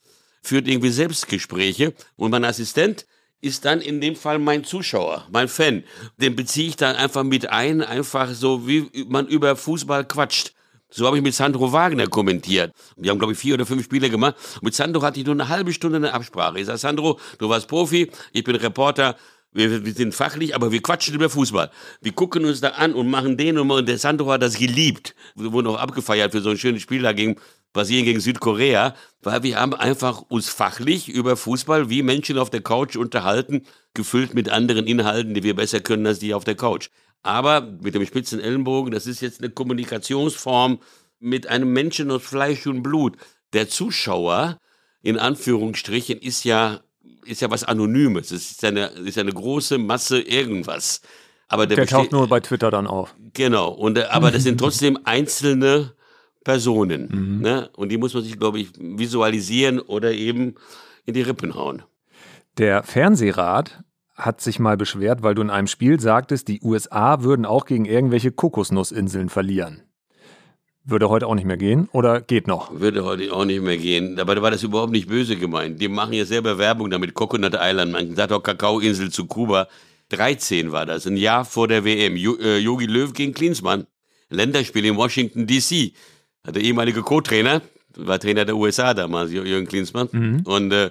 [0.43, 1.95] führt irgendwie Selbstgespräche.
[2.17, 3.07] Und mein Assistent
[3.41, 5.85] ist dann in dem Fall mein Zuschauer, mein Fan.
[6.19, 10.53] Den beziehe ich dann einfach mit ein, einfach so, wie man über Fußball quatscht.
[10.91, 12.73] So habe ich mit Sandro Wagner kommentiert.
[12.97, 14.35] Wir haben, glaube ich, vier oder fünf Spiele gemacht.
[14.61, 16.59] mit Sandro hatte ich nur eine halbe Stunde eine Absprache.
[16.59, 19.17] Ich sage, Sandro, du warst Profi, ich bin Reporter,
[19.53, 21.71] wir, wir, sind fachlich, aber wir quatschen über Fußball.
[22.01, 25.15] Wir gucken uns da an und machen den und, und der Sandro hat das geliebt.
[25.35, 27.37] Wir wurden auch abgefeiert für so ein schönes Spiel da gegen
[27.73, 32.63] Brasilien gegen Südkorea, weil wir haben einfach uns fachlich über Fußball wie Menschen auf der
[32.63, 33.63] Couch unterhalten,
[33.95, 36.89] gefüllt mit anderen Inhalten, die wir besser können als die auf der Couch.
[37.23, 40.81] Aber mit dem spitzen Ellenbogen, das ist jetzt eine Kommunikationsform
[41.19, 43.17] mit einem Menschen aus Fleisch und Blut.
[43.53, 44.59] Der Zuschauer,
[45.03, 46.81] in Anführungsstrichen, ist ja,
[47.25, 48.31] ist ja was Anonymes.
[48.31, 51.03] Es ist eine, ist eine große Masse irgendwas.
[51.47, 53.15] Aber der, der taucht nur bei Twitter dann auf.
[53.35, 53.71] Genau.
[53.71, 55.95] Und, äh, aber das sind trotzdem einzelne
[56.45, 57.09] Personen.
[57.11, 57.43] Mhm.
[57.43, 57.71] Ne?
[57.77, 60.55] Und die muss man sich, glaube ich, visualisieren oder eben
[61.05, 61.83] in die Rippen hauen.
[62.59, 63.83] Der Fernsehrat
[64.15, 67.85] hat sich mal beschwert, weil du in einem Spiel sagtest, die USA würden auch gegen
[67.85, 69.83] irgendwelche Kokosnussinseln verlieren.
[70.85, 72.81] Würde heute auch nicht mehr gehen oder geht noch?
[72.81, 74.17] Würde heute auch nicht mehr gehen.
[74.17, 75.81] Dabei war das überhaupt nicht böse gemeint.
[75.81, 77.15] Die machen ja selber Werbung damit.
[77.15, 79.69] Coconut Island, man sagt auch Kakaoinsel zu Kuba.
[80.09, 82.17] 13 war das, ein Jahr vor der WM.
[82.17, 83.87] Yogi äh, Löw gegen Klinsmann.
[84.31, 85.93] Länderspiel in Washington DC.
[86.47, 87.63] Der ehemalige Co-Trainer,
[87.97, 90.09] war Trainer der USA damals, Jürgen Klinsmann.
[90.13, 90.41] Mhm.
[90.45, 90.91] Und äh,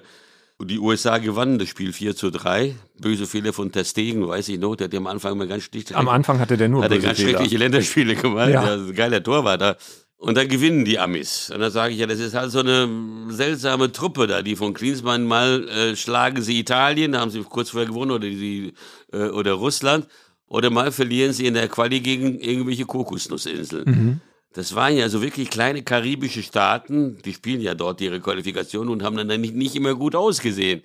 [0.61, 2.75] die USA gewannen das Spiel 4 zu 3.
[2.99, 4.75] Böse Fehler von Testegen, weiß ich noch.
[4.75, 5.95] Der hat am Anfang mal ganz schlicht.
[5.95, 7.31] Am Anfang hatte der nur hat böse ganz Fehler.
[7.31, 8.49] schreckliche Länderspiele gemacht.
[8.49, 8.75] Ja.
[8.75, 9.77] ja geiler Torwart.
[10.17, 11.49] Und dann gewinnen die Amis.
[11.49, 12.89] Und dann sage ich ja, das ist halt so eine
[13.29, 17.69] seltsame Truppe da, die von Klinsmann mal äh, schlagen sie Italien, da haben sie kurz
[17.69, 18.73] vorher gewonnen, oder, die,
[19.13, 20.07] äh, oder Russland,
[20.47, 23.85] oder mal verlieren sie in der Quali gegen irgendwelche Kokosnussinseln.
[23.85, 24.21] Mhm.
[24.53, 29.03] Das waren ja so wirklich kleine karibische Staaten, die spielen ja dort ihre Qualifikation und
[29.03, 30.81] haben dann nicht, nicht immer gut ausgesehen.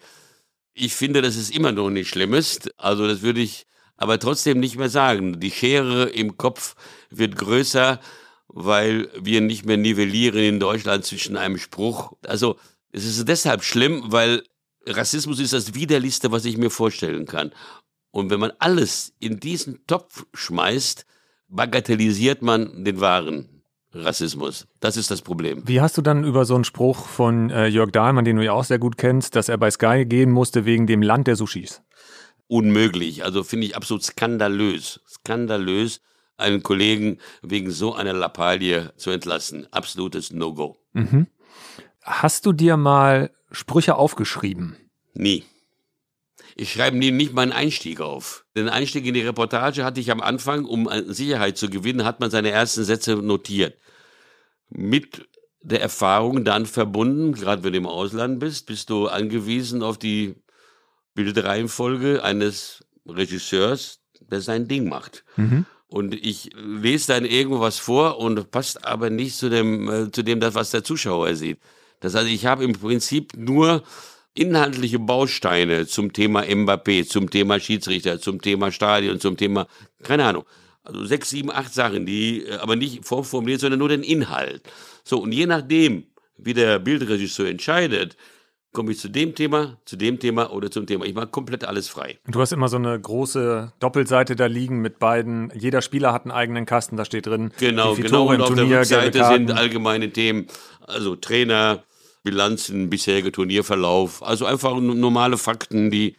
[0.74, 2.70] Ich finde, dass es immer noch nicht schlimm ist.
[2.78, 5.40] Also das würde ich aber trotzdem nicht mehr sagen.
[5.40, 6.74] Die Schere im Kopf
[7.08, 8.00] wird größer,
[8.48, 12.12] weil wir nicht mehr nivellieren in Deutschland zwischen einem Spruch.
[12.26, 12.58] Also
[12.92, 14.42] es ist deshalb schlimm, weil
[14.86, 17.52] Rassismus ist das widerlichste, was ich mir vorstellen kann.
[18.10, 21.06] Und wenn man alles in diesen Topf schmeißt,
[21.48, 23.53] bagatellisiert man den wahren
[23.94, 24.66] Rassismus.
[24.80, 25.62] Das ist das Problem.
[25.66, 28.52] Wie hast du dann über so einen Spruch von äh, Jörg Dahlmann, den du ja
[28.52, 31.82] auch sehr gut kennst, dass er bei Sky gehen musste wegen dem Land der Sushis?
[32.46, 33.24] Unmöglich.
[33.24, 35.00] Also finde ich absolut skandalös.
[35.08, 36.00] Skandalös,
[36.36, 39.66] einen Kollegen wegen so einer Lappalie zu entlassen.
[39.70, 40.76] Absolutes No-Go.
[40.92, 41.26] Mhm.
[42.02, 44.76] Hast du dir mal Sprüche aufgeschrieben?
[45.14, 45.44] Nie.
[46.56, 48.44] Ich schreibe nicht meinen Einstieg auf.
[48.56, 52.30] Den Einstieg in die Reportage hatte ich am Anfang, um Sicherheit zu gewinnen, hat man
[52.30, 53.76] seine ersten Sätze notiert.
[54.70, 55.28] Mit
[55.62, 60.36] der Erfahrung dann verbunden, gerade wenn du im Ausland bist, bist du angewiesen auf die
[61.14, 65.24] Bildreihenfolge eines Regisseurs, der sein Ding macht.
[65.36, 65.66] Mhm.
[65.86, 70.22] Und ich lese dann irgendwo was vor und passt aber nicht zu dem, äh, zu
[70.22, 71.58] dem, das, was der Zuschauer sieht.
[72.00, 73.82] Das heißt, ich habe im Prinzip nur
[74.34, 79.66] inhaltliche Bausteine zum Thema Mbappé, zum Thema Schiedsrichter, zum Thema Stadion, zum Thema,
[80.02, 80.44] keine Ahnung,
[80.82, 84.62] also sechs, sieben, acht Sachen, die äh, aber nicht vorformuliert, sondern nur den Inhalt.
[85.02, 86.04] So, und je nachdem,
[86.36, 88.16] wie der Bildregisseur entscheidet,
[88.72, 91.06] komme ich zu dem Thema, zu dem Thema oder zum Thema.
[91.06, 92.18] Ich mache komplett alles frei.
[92.26, 95.52] Du hast immer so eine große Doppelseite da liegen mit beiden.
[95.54, 97.52] Jeder Spieler hat einen eigenen Kasten, da steht drin.
[97.58, 98.28] Genau, genau.
[98.28, 100.48] Und auf Turnier, der Rückseite sind allgemeine Themen,
[100.80, 101.84] also Trainer,
[102.24, 104.22] Bilanzen, bisheriger Turnierverlauf.
[104.22, 106.16] Also einfach normale Fakten, die,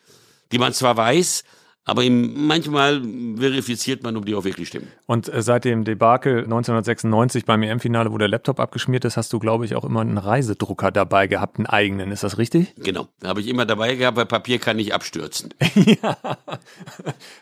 [0.51, 1.43] die man zwar weiß,
[1.87, 3.01] aber manchmal
[3.37, 4.87] verifiziert man, ob die auch wirklich stimmen.
[5.05, 9.37] Und äh, seit dem Debakel 1996 beim EM-Finale, wo der Laptop abgeschmiert ist, hast du,
[9.37, 12.11] glaube ich, auch immer einen Reisedrucker dabei gehabt, einen eigenen.
[12.11, 12.73] Ist das richtig?
[12.77, 13.07] Genau.
[13.23, 15.53] Habe ich immer dabei gehabt, weil Papier kann nicht abstürzen.
[15.75, 16.17] ja.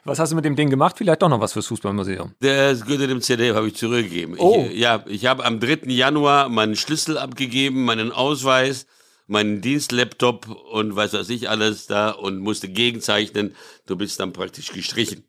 [0.04, 0.98] Was hast du mit dem Ding gemacht?
[0.98, 2.34] Vielleicht doch noch was fürs Fußballmuseum.
[2.42, 4.36] Das gehörte dem ZDF, habe ich zurückgegeben.
[4.38, 4.68] Oh.
[4.70, 5.84] Ich, ja, ich habe am 3.
[5.86, 8.88] Januar meinen Schlüssel abgegeben, meinen Ausweis
[9.28, 13.56] meinen Dienstlaptop und was weiß ich alles da und musste gegenzeichnen.
[13.86, 15.24] Du bist dann praktisch gestrichen.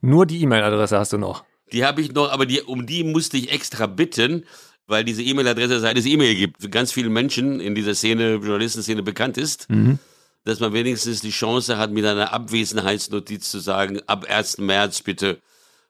[0.00, 1.44] Nur die E-Mail-Adresse hast du noch.
[1.72, 4.44] Die habe ich noch, aber die, um die musste ich extra bitten,
[4.86, 9.02] weil diese E-Mail-Adresse, seit es E-Mail gibt, für ganz viele Menschen in dieser Szene, Journalistenszene
[9.02, 9.98] bekannt ist, mhm.
[10.44, 14.58] dass man wenigstens die Chance hat, mit einer Abwesenheitsnotiz zu sagen, ab 1.
[14.58, 15.40] März bitte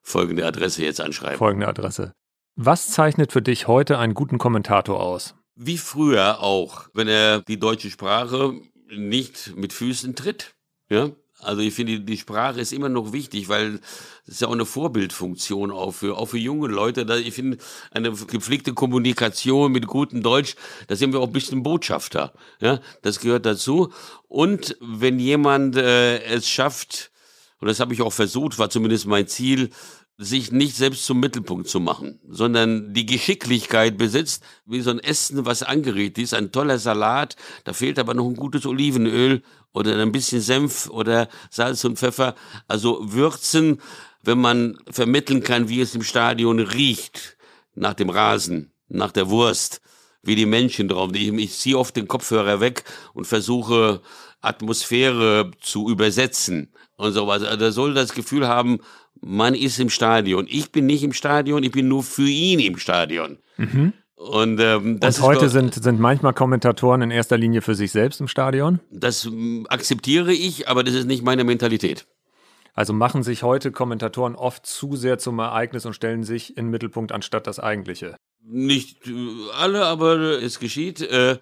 [0.03, 1.39] folgende Adresse jetzt anschreiben.
[1.39, 2.13] Folgende Adresse.
[2.57, 5.35] Was zeichnet für dich heute einen guten Kommentator aus?
[5.63, 8.55] Wie früher auch, wenn er die deutsche Sprache
[8.91, 10.55] nicht mit Füßen tritt.
[10.89, 13.79] Ja, also ich finde, die Sprache ist immer noch wichtig, weil
[14.27, 17.03] es ist ja auch eine Vorbildfunktion auch für, auch für junge Leute.
[17.23, 17.59] Ich finde,
[17.91, 20.57] eine gepflegte Kommunikation mit gutem Deutsch,
[20.89, 22.33] da sind wir auch ein bisschen Botschafter.
[22.61, 23.93] Ja, das gehört dazu.
[24.29, 27.11] Und wenn jemand äh, es schafft,
[27.61, 29.71] und das habe ich auch versucht, war zumindest mein Ziel,
[30.23, 35.47] sich nicht selbst zum Mittelpunkt zu machen, sondern die Geschicklichkeit besitzt, wie so ein Essen,
[35.47, 40.13] was angeregt ist, ein toller Salat, da fehlt aber noch ein gutes Olivenöl oder ein
[40.13, 42.35] bisschen Senf oder Salz und Pfeffer.
[42.69, 43.81] Also Würzen,
[44.23, 47.39] wenn man vermitteln kann, wie es im Stadion riecht,
[47.75, 49.81] nach dem Rasen, nach der Wurst,
[50.23, 51.11] wie die Menschen drauf.
[51.15, 54.03] Ich, ich ziehe oft den Kopfhörer weg und versuche
[54.41, 57.43] Atmosphäre zu übersetzen und sowas.
[57.43, 58.81] Also er soll das Gefühl haben,
[59.21, 60.47] man ist im Stadion.
[60.49, 63.39] Ich bin nicht im Stadion, ich bin nur für ihn im Stadion.
[63.57, 63.93] Mhm.
[64.17, 67.91] Und, ähm, das Und heute ist, sind, sind manchmal Kommentatoren in erster Linie für sich
[67.91, 68.81] selbst im Stadion?
[68.91, 72.07] Das äh, akzeptiere ich, aber das ist nicht meine Mentalität.
[72.75, 76.71] Also machen sich heute Kommentatoren oft zu sehr zum Ereignis und stellen sich in den
[76.71, 78.17] Mittelpunkt anstatt das Eigentliche.
[78.43, 79.13] Nicht äh,
[79.59, 81.01] alle, aber es geschieht.
[81.01, 81.39] Äh,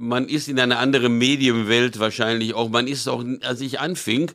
[0.00, 2.70] man ist in einer anderen Medienwelt wahrscheinlich auch.
[2.70, 4.32] Man ist auch, als ich anfing,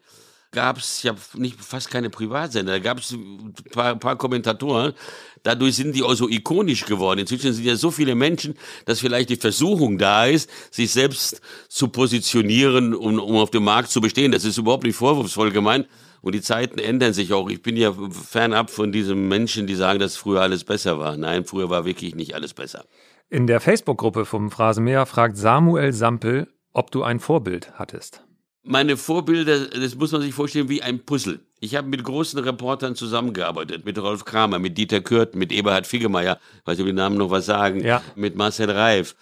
[0.52, 2.74] gab es ja nicht, fast keine Privatsender.
[2.74, 4.94] Da gab es ein paar, paar, Kommentatoren.
[5.42, 7.20] Dadurch sind die auch so ikonisch geworden.
[7.20, 8.54] Inzwischen sind ja so viele Menschen,
[8.86, 13.90] dass vielleicht die Versuchung da ist, sich selbst zu positionieren, um, um auf dem Markt
[13.90, 14.32] zu bestehen.
[14.32, 15.88] Das ist überhaupt nicht vorwurfsvoll gemeint.
[16.22, 17.50] Und die Zeiten ändern sich auch.
[17.50, 21.18] Ich bin ja fernab von diesen Menschen, die sagen, dass früher alles besser war.
[21.18, 22.86] Nein, früher war wirklich nicht alles besser.
[23.30, 28.26] In der Facebook-Gruppe vom Phrasenmäher fragt Samuel Sampel, ob du ein Vorbild hattest
[28.66, 31.40] meine Vorbilder, das muss man sich vorstellen wie ein Puzzle.
[31.60, 36.40] Ich habe mit großen Reportern zusammengearbeitet, mit Rolf Kramer, mit Dieter Kürten, mit Eberhard Figgemeier,
[36.66, 38.02] weiß ich, ob die Namen noch was sagen, ja.
[38.16, 39.16] mit Marcel Reif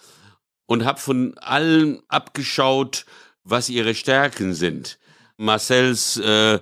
[0.66, 3.04] und habe von allen abgeschaut,
[3.44, 4.98] was ihre Stärken sind.
[5.36, 6.58] Marcels äh,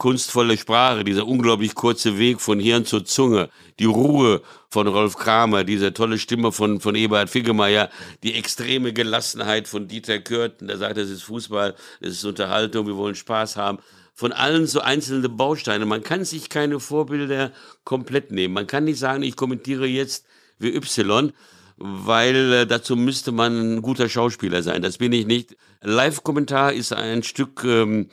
[0.00, 5.62] kunstvolle Sprache, dieser unglaublich kurze Weg von Hirn zur Zunge, die Ruhe von Rolf Kramer,
[5.62, 7.90] diese tolle Stimme von, von Eberhard Figgemeier,
[8.22, 12.96] die extreme Gelassenheit von Dieter Kürten, der sagt, das ist Fußball, das ist Unterhaltung, wir
[12.96, 13.78] wollen Spaß haben.
[14.14, 15.84] Von allen so einzelne Bausteine.
[15.84, 17.52] Man kann sich keine Vorbilder
[17.84, 18.54] komplett nehmen.
[18.54, 20.24] Man kann nicht sagen, ich kommentiere jetzt
[20.58, 21.32] wie Y,
[21.76, 24.80] weil äh, dazu müsste man ein guter Schauspieler sein.
[24.80, 25.56] Das bin ich nicht.
[25.82, 28.08] Live-Kommentar ist ein Stück ähm,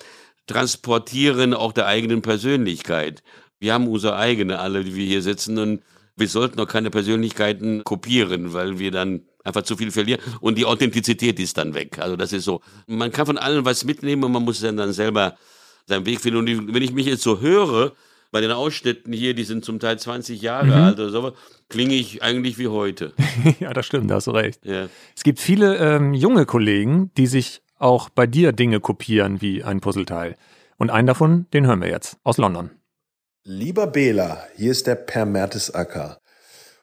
[0.47, 3.21] Transportieren auch der eigenen Persönlichkeit.
[3.59, 5.81] Wir haben unsere eigene, alle, die wir hier sitzen und
[6.15, 10.65] wir sollten auch keine Persönlichkeiten kopieren, weil wir dann einfach zu viel verlieren und die
[10.65, 11.99] Authentizität ist dann weg.
[11.99, 12.61] Also das ist so.
[12.87, 15.37] Man kann von allen was mitnehmen und man muss dann, dann selber
[15.85, 16.39] seinen Weg finden.
[16.39, 17.93] Und wenn ich mich jetzt so höre,
[18.31, 20.73] bei den Ausschnitten hier, die sind zum Teil 20 Jahre mhm.
[20.73, 21.31] alt oder so,
[21.69, 23.13] klinge ich eigentlich wie heute.
[23.59, 24.65] ja, das stimmt, da hast du recht.
[24.65, 24.87] Ja.
[25.15, 29.81] Es gibt viele ähm, junge Kollegen, die sich auch bei dir Dinge kopieren wie ein
[29.81, 30.35] Puzzleteil.
[30.77, 32.71] Und einen davon, den hören wir jetzt aus London.
[33.43, 36.19] Lieber Bela, hier ist der Per Mertesacker.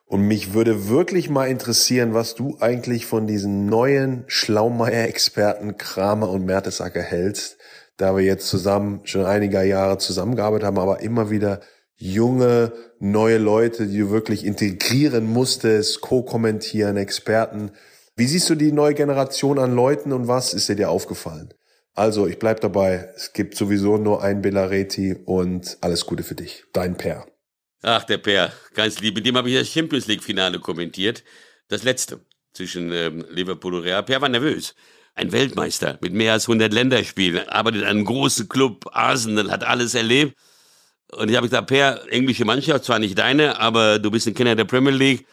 [0.07, 6.45] Und mich würde wirklich mal interessieren, was du eigentlich von diesen neuen Schlaumeier-Experten Kramer und
[6.45, 7.59] Mertesacker hältst,
[7.97, 11.61] da wir jetzt zusammen schon einige Jahre zusammengearbeitet haben, aber immer wieder
[11.97, 17.71] junge, neue Leute, die du wirklich integrieren musstest, co-kommentieren, Experten.
[18.17, 21.53] Wie siehst du die neue Generation an Leuten und was ist dir dir aufgefallen?
[21.95, 23.09] Also, ich bleib dabei.
[23.17, 26.65] Es gibt sowieso nur ein Belareti und alles Gute für dich.
[26.73, 27.27] Dein Per.
[27.83, 29.17] Ach, der Per, ganz lieb.
[29.17, 31.25] Mit dem habe ich das Champions League-Finale kommentiert.
[31.69, 32.21] Das letzte
[32.53, 34.03] zwischen ähm, Liverpool und Real.
[34.05, 34.77] Per war nervös.
[35.17, 39.95] Ein Weltmeister mit mehr als 100 Länderspielen, arbeitet in einem großen Club, Arsenal, hat alles
[39.95, 40.37] erlebt.
[41.13, 44.57] Und ich habe gesagt, Per, englische Mannschaft, zwar nicht deine, aber du bist ein Kenner
[44.57, 45.27] der Premier League.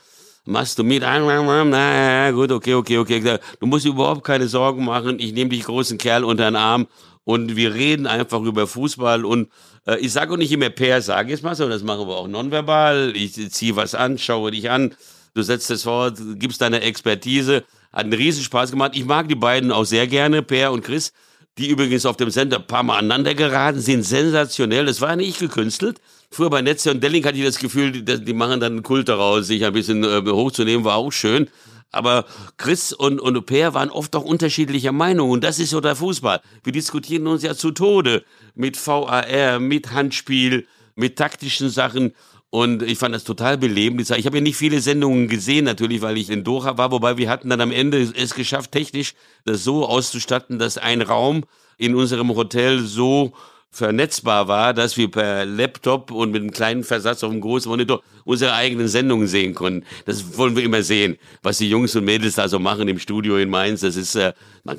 [0.45, 1.03] Machst du mit?
[1.03, 3.37] Na gut, okay, okay, okay.
[3.59, 5.19] Du musst überhaupt keine Sorgen machen.
[5.19, 6.87] Ich nehme dich großen Kerl unter den Arm
[7.23, 9.49] und wir reden einfach über Fußball und
[9.85, 12.27] äh, ich sage auch nicht immer Per, sag es mal, sondern das machen wir auch
[12.27, 13.13] nonverbal.
[13.15, 14.95] Ich ziehe was an, schaue dich an,
[15.35, 17.63] du setzt es fort, gibst deine Expertise.
[17.93, 18.93] Hat einen riesen Spaß gemacht.
[18.95, 21.11] Ich mag die beiden auch sehr gerne, Per und Chris,
[21.57, 24.85] die übrigens auf dem Sender ein paar Mal aneinander geraten sind, sensationell.
[24.85, 25.99] Das war nicht gekünstelt.
[26.33, 29.47] Früher bei Netze und Delling hatte ich das Gefühl, die, machen dann einen Kult daraus,
[29.47, 31.49] sich ein bisschen äh, hochzunehmen, war auch schön.
[31.91, 35.29] Aber Chris und, und Per waren oft auch unterschiedlicher Meinung.
[35.29, 36.39] Und das ist so der Fußball.
[36.63, 38.23] Wir diskutieren uns ja zu Tode
[38.55, 42.13] mit VAR, mit Handspiel, mit taktischen Sachen.
[42.49, 44.09] Und ich fand das total belebend.
[44.09, 46.91] Ich habe ja nicht viele Sendungen gesehen, natürlich, weil ich in Doha war.
[46.91, 51.43] Wobei wir hatten dann am Ende es geschafft, technisch das so auszustatten, dass ein Raum
[51.77, 53.33] in unserem Hotel so
[53.73, 58.03] vernetzbar war, dass wir per Laptop und mit einem kleinen Versatz auf dem großen Monitor
[58.25, 59.85] unsere eigenen Sendungen sehen konnten.
[60.05, 63.37] Das wollen wir immer sehen, was die Jungs und Mädels da so machen im Studio
[63.37, 63.79] in Mainz.
[63.79, 64.33] Das ist, äh,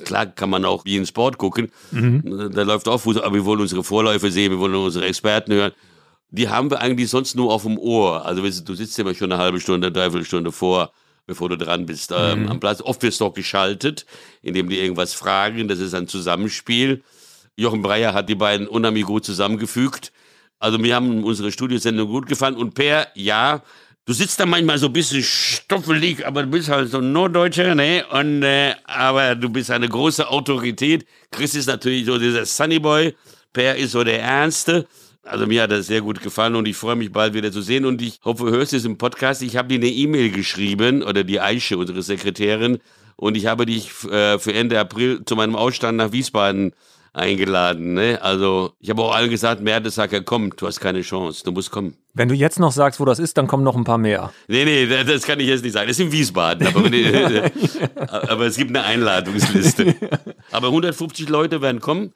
[0.05, 1.73] klar kann man auch wie in Sport gucken.
[1.91, 2.51] Mhm.
[2.55, 5.73] Da läuft auch Fußball, aber wir wollen unsere Vorläufe sehen, wir wollen unsere Experten hören.
[6.29, 8.27] Die haben wir eigentlich sonst nur auf dem Ohr.
[8.27, 10.93] Also du sitzt immer schon eine halbe Stunde, eine Dreiviertelstunde vor
[11.25, 12.49] bevor du dran bist, ähm, mhm.
[12.49, 12.81] am Platz.
[12.81, 14.07] Oft wirst du auch geschaltet,
[14.43, 15.69] indem die irgendwas fragen.
[15.69, 17.03] Das ist ein Zusammenspiel.
[17.57, 20.13] Jochen Breyer hat die beiden unheimlich gut zusammengefügt.
[20.59, 22.57] Also mir haben unsere Studiosendungen gut gefallen.
[22.57, 23.63] Und Per, ja,
[24.05, 27.75] du sitzt da manchmal so ein bisschen stoffelig, aber du bist halt so ein Norddeutscher,
[27.75, 28.05] ne?
[28.11, 31.07] Und, äh, aber du bist eine große Autorität.
[31.31, 33.15] Chris ist natürlich so dieser Sunnyboy.
[33.53, 34.87] Per ist so der Ernste.
[35.25, 37.85] Also mir hat das sehr gut gefallen und ich freue mich bald wieder zu sehen
[37.85, 39.43] und ich hoffe, du hörst es im Podcast.
[39.43, 42.79] Ich habe dir eine E-Mail geschrieben oder die Aische, unsere Sekretärin,
[43.17, 46.73] und ich habe dich äh, für Ende April zu meinem Ausstand nach Wiesbaden
[47.13, 47.95] eingeladen.
[47.95, 48.19] Ne?
[48.23, 51.97] Also ich habe auch allen gesagt, Mertesacker, komm, du hast keine Chance, du musst kommen.
[52.15, 54.33] Wenn du jetzt noch sagst, wo das ist, dann kommen noch ein paar mehr.
[54.49, 55.89] Nee, nee, das kann ich jetzt nicht sagen.
[55.89, 56.81] Das ist in Wiesbaden, aber,
[58.31, 59.95] aber es gibt eine Einladungsliste.
[60.51, 62.13] Aber 150 Leute werden kommen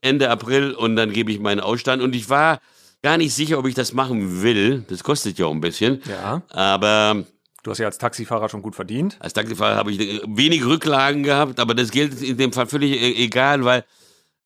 [0.00, 2.02] Ende April und dann gebe ich meinen Ausstand.
[2.02, 2.60] Und ich war
[3.02, 4.84] gar nicht sicher, ob ich das machen will.
[4.88, 6.02] Das kostet ja auch ein bisschen.
[6.08, 6.42] Ja.
[6.50, 7.24] Aber
[7.62, 9.16] Du hast ja als Taxifahrer schon gut verdient.
[9.18, 13.24] Als Taxifahrer habe ich wenig Rücklagen gehabt, aber das gilt in dem Fall völlig e-,
[13.24, 13.84] egal, weil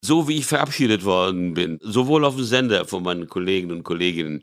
[0.02, 4.42] so wie ich verabschiedet worden bin, sowohl auf dem Sender von meinen Kollegen und Kolleginnen,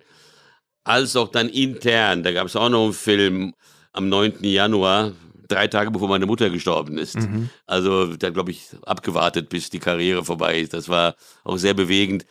[0.84, 3.54] als auch dann intern, da gab es auch noch einen Film
[3.92, 4.44] am 9.
[4.44, 5.12] Januar,
[5.48, 7.16] drei Tage bevor meine Mutter gestorben ist.
[7.16, 7.50] Mhm.
[7.66, 10.74] Also da glaube ich abgewartet, bis die Karriere vorbei ist.
[10.74, 12.26] Das war auch sehr bewegend.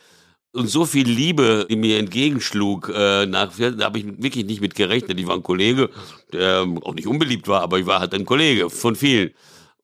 [0.53, 4.73] Und so viel Liebe, die mir entgegenschlug, äh, nach, da habe ich wirklich nicht mit
[4.75, 5.19] gerechnet.
[5.19, 5.89] Ich war ein Kollege,
[6.33, 9.31] der auch nicht unbeliebt war, aber ich war halt ein Kollege von vielen.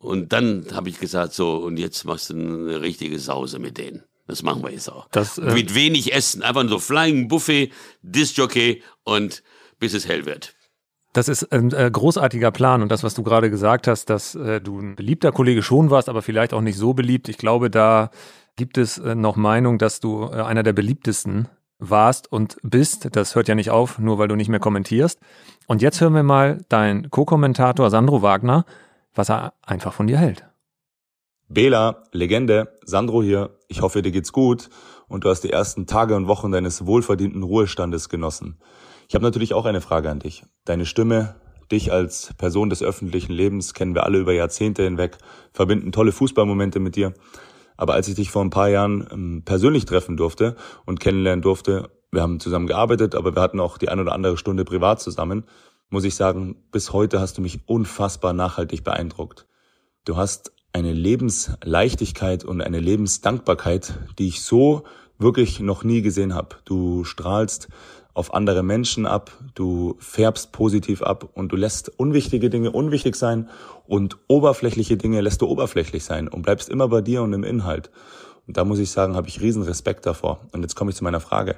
[0.04, 4.04] Und dann habe ich gesagt, so, und jetzt machst du eine richtige Sause mit denen.
[4.28, 5.08] Das machen wir jetzt auch.
[5.12, 9.44] Das, äh mit wenig Essen, einfach so Flying Buffet, Disjockey und
[9.80, 10.56] bis es hell wird.
[11.13, 14.60] Das ist ein äh, großartiger Plan und das, was du gerade gesagt hast, dass äh,
[14.60, 17.30] du ein beliebter Kollege schon warst, aber vielleicht auch nicht so beliebt.
[17.30, 18.10] Ich glaube, da
[18.56, 23.16] gibt es äh, noch Meinung, dass du äh, einer der beliebtesten warst und bist.
[23.16, 25.20] Das hört ja nicht auf, nur weil du nicht mehr kommentierst.
[25.68, 28.66] Und jetzt hören wir mal deinen Co-Kommentator Sandro Wagner
[29.13, 30.45] was er einfach von dir hält.
[31.47, 33.58] Bela, Legende, Sandro hier.
[33.67, 34.69] Ich hoffe, dir geht's gut
[35.08, 38.60] und du hast die ersten Tage und Wochen deines wohlverdienten Ruhestandes genossen.
[39.08, 40.43] Ich habe natürlich auch eine Frage an dich.
[40.65, 41.36] Deine Stimme,
[41.71, 45.17] dich als Person des öffentlichen Lebens kennen wir alle über Jahrzehnte hinweg,
[45.52, 47.13] verbinden tolle Fußballmomente mit dir.
[47.78, 51.89] Aber als ich dich vor ein paar Jahren ähm, persönlich treffen durfte und kennenlernen durfte,
[52.12, 55.45] wir haben zusammen gearbeitet, aber wir hatten auch die ein oder andere Stunde privat zusammen,
[55.94, 59.46] muss ich sagen, bis heute hast du mich unfassbar nachhaltig beeindruckt.
[60.06, 64.86] Du hast eine Lebensleichtigkeit und eine Lebensdankbarkeit, die ich so
[65.20, 66.56] wirklich noch nie gesehen habe.
[66.66, 67.68] Du strahlst
[68.16, 73.48] auf andere Menschen ab, du färbst positiv ab und du lässt unwichtige Dinge unwichtig sein
[73.86, 77.92] und oberflächliche Dinge lässt du oberflächlich sein und bleibst immer bei dir und im Inhalt.
[78.48, 80.40] Und da muss ich sagen, habe ich riesen Respekt davor.
[80.54, 81.56] Und jetzt komme ich zu meiner Frage.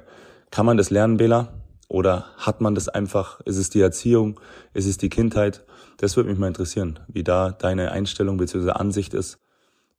[0.50, 1.54] Kann man das lernen, Bela?
[1.88, 4.40] Oder hat man das einfach, ist es die Erziehung,
[4.74, 5.64] ist es die Kindheit?
[5.98, 8.70] Das würde mich mal interessieren, wie da deine Einstellung bzw.
[8.70, 9.38] Ansicht ist.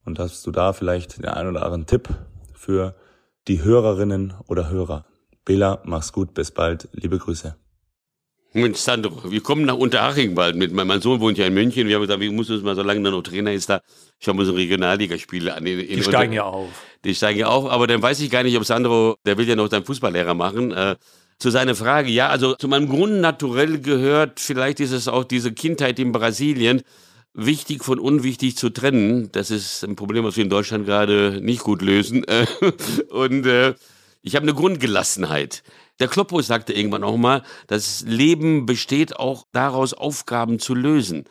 [0.05, 2.09] Und hast du da vielleicht den einen oder anderen Tipp
[2.53, 2.95] für
[3.47, 5.05] die Hörerinnen oder Hörer?
[5.45, 7.55] Bela, mach's gut, bis bald, liebe Grüße.
[8.53, 10.73] Mensch, Sandro, wir kommen nach Unterhaching bald mit.
[10.73, 11.87] Mein Sohn wohnt ja in München.
[11.87, 13.81] Wir haben gesagt, wir müssen uns mal, solange er noch Trainer ist, da
[14.19, 15.65] schauen wir uns Regionalligaspiele an.
[15.65, 16.69] In, in die steigen ja auf.
[17.03, 19.55] Die steigen ja auf, aber dann weiß ich gar nicht, ob Sandro, der will ja
[19.55, 20.71] noch seinen Fußballlehrer machen.
[20.71, 20.95] Äh,
[21.39, 25.99] zu seiner Frage, ja, also zu meinem Grundnaturell gehört, vielleicht ist es auch diese Kindheit
[25.99, 26.81] in Brasilien,
[27.33, 29.31] wichtig von unwichtig zu trennen.
[29.31, 32.25] Das ist ein Problem, was wir in Deutschland gerade nicht gut lösen.
[33.09, 33.75] Und äh,
[34.23, 35.63] ich habe eine Grundgelassenheit.
[35.99, 41.25] Der Kloppo sagte irgendwann auch mal, das Leben besteht auch daraus, Aufgaben zu lösen.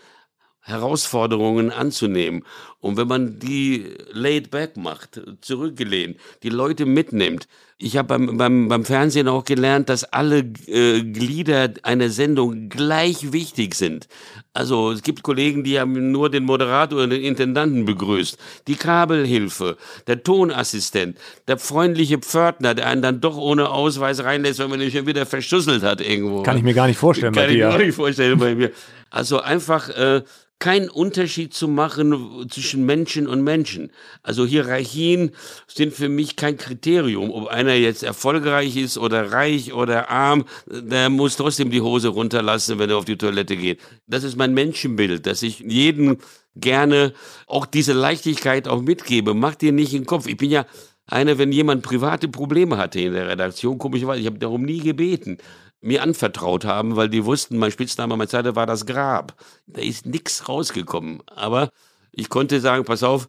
[0.61, 2.45] Herausforderungen anzunehmen.
[2.81, 7.47] Und wenn man die laid back macht, zurückgelehnt, die Leute mitnimmt.
[7.79, 13.33] Ich habe beim, beim, beim Fernsehen auch gelernt, dass alle äh, Glieder einer Sendung gleich
[13.33, 14.09] wichtig sind.
[14.55, 18.39] Also es gibt Kollegen, die haben nur den Moderator und den Intendanten begrüßt.
[18.67, 24.71] Die Kabelhilfe, der Tonassistent, der freundliche Pförtner, der einen dann doch ohne Ausweis reinlässt, wenn
[24.71, 26.45] man ihn schon wieder verschlüsselt hat irgendwo.
[26.45, 27.65] Kann ich mir gar nicht vorstellen Kann bei dir.
[27.65, 28.71] Kann ich mir auch nicht vorstellen bei mir.
[29.11, 30.23] Also einfach äh,
[30.59, 33.91] keinen Unterschied zu machen zwischen Menschen und Menschen.
[34.23, 35.33] Also Hierarchien
[35.67, 37.31] sind für mich kein Kriterium.
[37.31, 42.79] Ob einer jetzt erfolgreich ist oder reich oder arm, der muss trotzdem die Hose runterlassen,
[42.79, 43.81] wenn er auf die Toilette geht.
[44.07, 46.19] Das ist mein Menschenbild, dass ich jeden
[46.55, 47.13] gerne
[47.47, 49.35] auch diese Leichtigkeit auch mitgebe.
[49.35, 50.27] Mach dir nicht in den Kopf.
[50.27, 50.65] Ich bin ja
[51.07, 55.39] einer, wenn jemand private Probleme hatte in der Redaktion, komischerweise, ich habe darum nie gebeten
[55.87, 59.35] mir anvertraut haben, weil die wussten, mein Spitzname meiner Zeit war das Grab.
[59.67, 61.23] Da ist nichts rausgekommen.
[61.35, 61.71] Aber
[62.13, 63.29] ich konnte sagen, pass auf,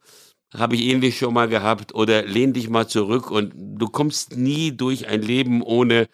[0.53, 4.75] habe ich ähnlich schon mal gehabt oder lehn dich mal zurück und du kommst nie
[4.75, 6.07] durch ein Leben ohne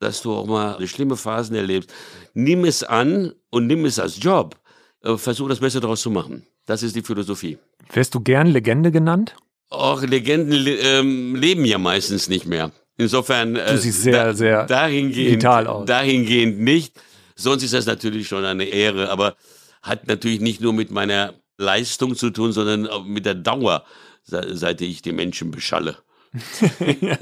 [0.00, 1.92] dass du auch mal schlimme Phasen erlebst.
[2.34, 4.56] Nimm es an und nimm es als Job.
[5.02, 6.46] Äh, versuch das Beste daraus zu machen.
[6.66, 7.58] Das ist die Philosophie.
[7.92, 9.36] Wärst du gern Legende genannt?
[9.68, 12.72] Auch Legenden ähm, leben ja meistens nicht mehr.
[12.96, 15.86] Insofern äh, du siehst sehr, da, sehr dahingehend, vital aus.
[15.86, 16.98] dahingehend nicht.
[17.34, 19.36] Sonst ist das natürlich schon eine Ehre, aber
[19.82, 23.84] hat natürlich nicht nur mit meiner Leistung zu tun, sondern auch mit der Dauer,
[24.24, 25.98] seit ich die Menschen beschalle.
[27.00, 27.16] ja.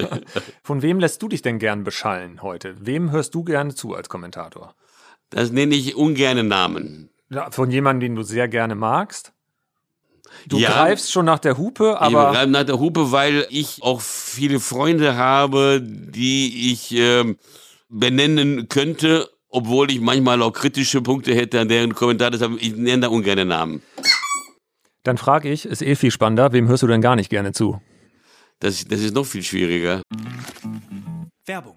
[0.63, 2.75] Von wem lässt du dich denn gern beschallen heute?
[2.81, 4.75] Wem hörst du gerne zu als Kommentator?
[5.31, 7.11] Das nenne ich ungerne Namen.
[7.29, 9.34] Ja, von jemandem, den du sehr gerne magst?
[10.47, 12.29] Du ja, greifst schon nach der Hupe, aber.
[12.29, 17.35] Ich greife nach der Hupe, weil ich auch viele Freunde habe, die ich äh,
[17.89, 22.31] benennen könnte, obwohl ich manchmal auch kritische Punkte hätte an deren Kommentar.
[22.31, 23.83] Deshalb, ich nenne da ungern Namen.
[25.03, 27.81] Dann frage ich, ist eh viel spannender, wem hörst du denn gar nicht gerne zu?
[28.61, 30.03] Das, das ist noch viel schwieriger.
[31.47, 31.77] Werbung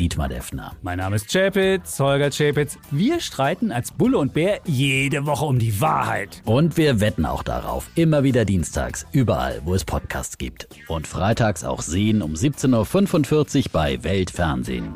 [0.00, 0.74] Dietmar Defner.
[0.82, 2.78] Mein Name ist Chapitz, Holger Chapitz.
[2.90, 6.42] Wir streiten als Bulle und Bär jede Woche um die Wahrheit.
[6.44, 7.88] Und wir wetten auch darauf.
[7.94, 10.68] Immer wieder dienstags, überall, wo es Podcasts gibt.
[10.88, 14.92] Und freitags auch sehen um 17.45 Uhr bei Weltfernsehen.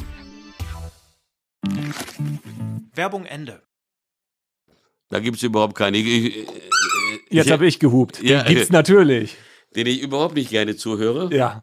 [2.94, 3.62] Werbung Ende.
[5.10, 5.98] Da gibt es überhaupt keine.
[5.98, 6.46] Ich, ich,
[7.30, 8.22] Jetzt habe ich gehupt.
[8.22, 9.36] Ja, Den gibt's natürlich.
[9.76, 11.34] Den ich überhaupt nicht gerne zuhöre.
[11.34, 11.62] Ja.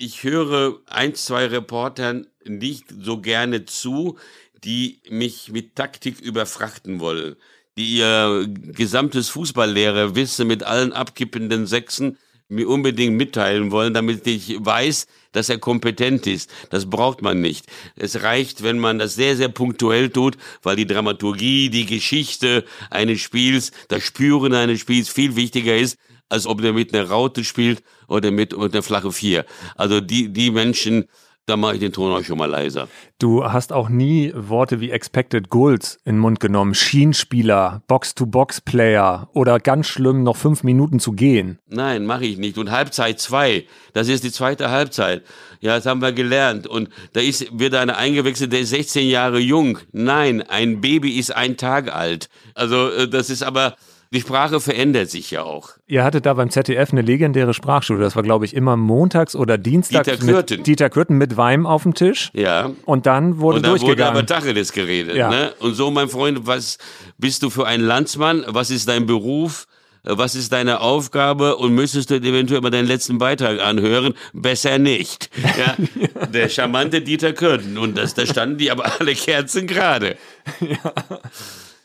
[0.00, 4.16] Ich höre ein, zwei Reportern nicht so gerne zu,
[4.62, 7.36] die mich mit Taktik überfrachten wollen
[7.78, 15.06] die ihr gesamtes Fußballlehrer-Wissen mit allen abkippenden Sechsen mir unbedingt mitteilen wollen, damit ich weiß,
[15.32, 16.50] dass er kompetent ist.
[16.70, 17.66] Das braucht man nicht.
[17.94, 23.20] Es reicht, wenn man das sehr, sehr punktuell tut, weil die Dramaturgie, die Geschichte eines
[23.20, 27.82] Spiels, das Spüren eines Spiels viel wichtiger ist, als ob der mit einer Raute spielt
[28.06, 29.44] oder mit, mit einer flache Vier.
[29.76, 31.06] Also die, die Menschen,
[31.46, 32.88] da mache ich den Ton auch schon mal leiser.
[33.18, 39.58] Du hast auch nie Worte wie Expected Goals in den Mund genommen, Schienspieler, Box-to-Box-Player oder
[39.58, 41.58] ganz schlimm noch fünf Minuten zu gehen.
[41.66, 42.58] Nein, mache ich nicht.
[42.58, 43.64] Und Halbzeit zwei,
[43.94, 45.22] das ist die zweite Halbzeit.
[45.60, 46.66] Ja, das haben wir gelernt.
[46.66, 49.78] Und da ist, wird einer eingewechselt, der ist 16 Jahre jung.
[49.92, 52.28] Nein, ein Baby ist ein Tag alt.
[52.54, 53.74] Also äh, das ist aber
[54.12, 55.70] die Sprache verändert sich ja auch.
[55.86, 58.00] Ihr hattet da beim ZDF eine legendäre Sprachschule.
[58.00, 60.56] Das war, glaube ich, immer montags oder dienstags Dieter Kürten.
[60.58, 62.30] mit Dieter Kürten mit Weim auf dem Tisch.
[62.32, 62.70] Ja.
[62.86, 64.14] Und dann wurde Und dann durchgegangen.
[64.14, 65.16] wurde aber Tacheles geredet.
[65.16, 65.28] Ja.
[65.28, 65.52] Ne?
[65.60, 66.78] Und so, mein Freund, was
[67.18, 68.44] bist du für ein Landsmann?
[68.46, 69.66] Was ist dein Beruf?
[70.04, 74.14] Was ist deine Aufgabe und müsstest du eventuell mal deinen letzten Beitrag anhören?
[74.32, 75.28] Besser nicht.
[75.58, 77.76] Ja, der charmante Dieter Kürten.
[77.76, 80.16] Und das, da standen die aber alle Kerzen gerade.
[80.60, 80.92] Ja.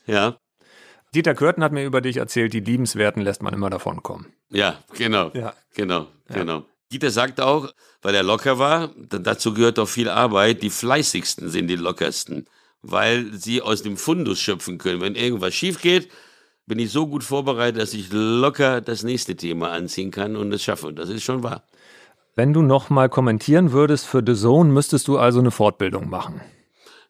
[0.05, 0.35] ja.
[1.13, 4.27] Dieter Körten hat mir über dich erzählt, die Liebenswerten lässt man immer davon kommen.
[4.49, 5.31] Ja, genau.
[5.33, 5.53] Ja.
[5.75, 6.65] Genau, genau.
[6.91, 11.49] Dieter sagt auch, weil er locker war, da- dazu gehört auch viel Arbeit, die fleißigsten
[11.49, 12.45] sind die lockersten,
[12.81, 15.01] weil sie aus dem Fundus schöpfen können.
[15.01, 16.09] Wenn irgendwas schief geht,
[16.65, 20.63] bin ich so gut vorbereitet, dass ich locker das nächste Thema anziehen kann und es
[20.63, 20.93] schaffe.
[20.93, 21.63] Das ist schon wahr.
[22.35, 26.41] Wenn du noch mal kommentieren würdest für The Zone, müsstest du also eine Fortbildung machen.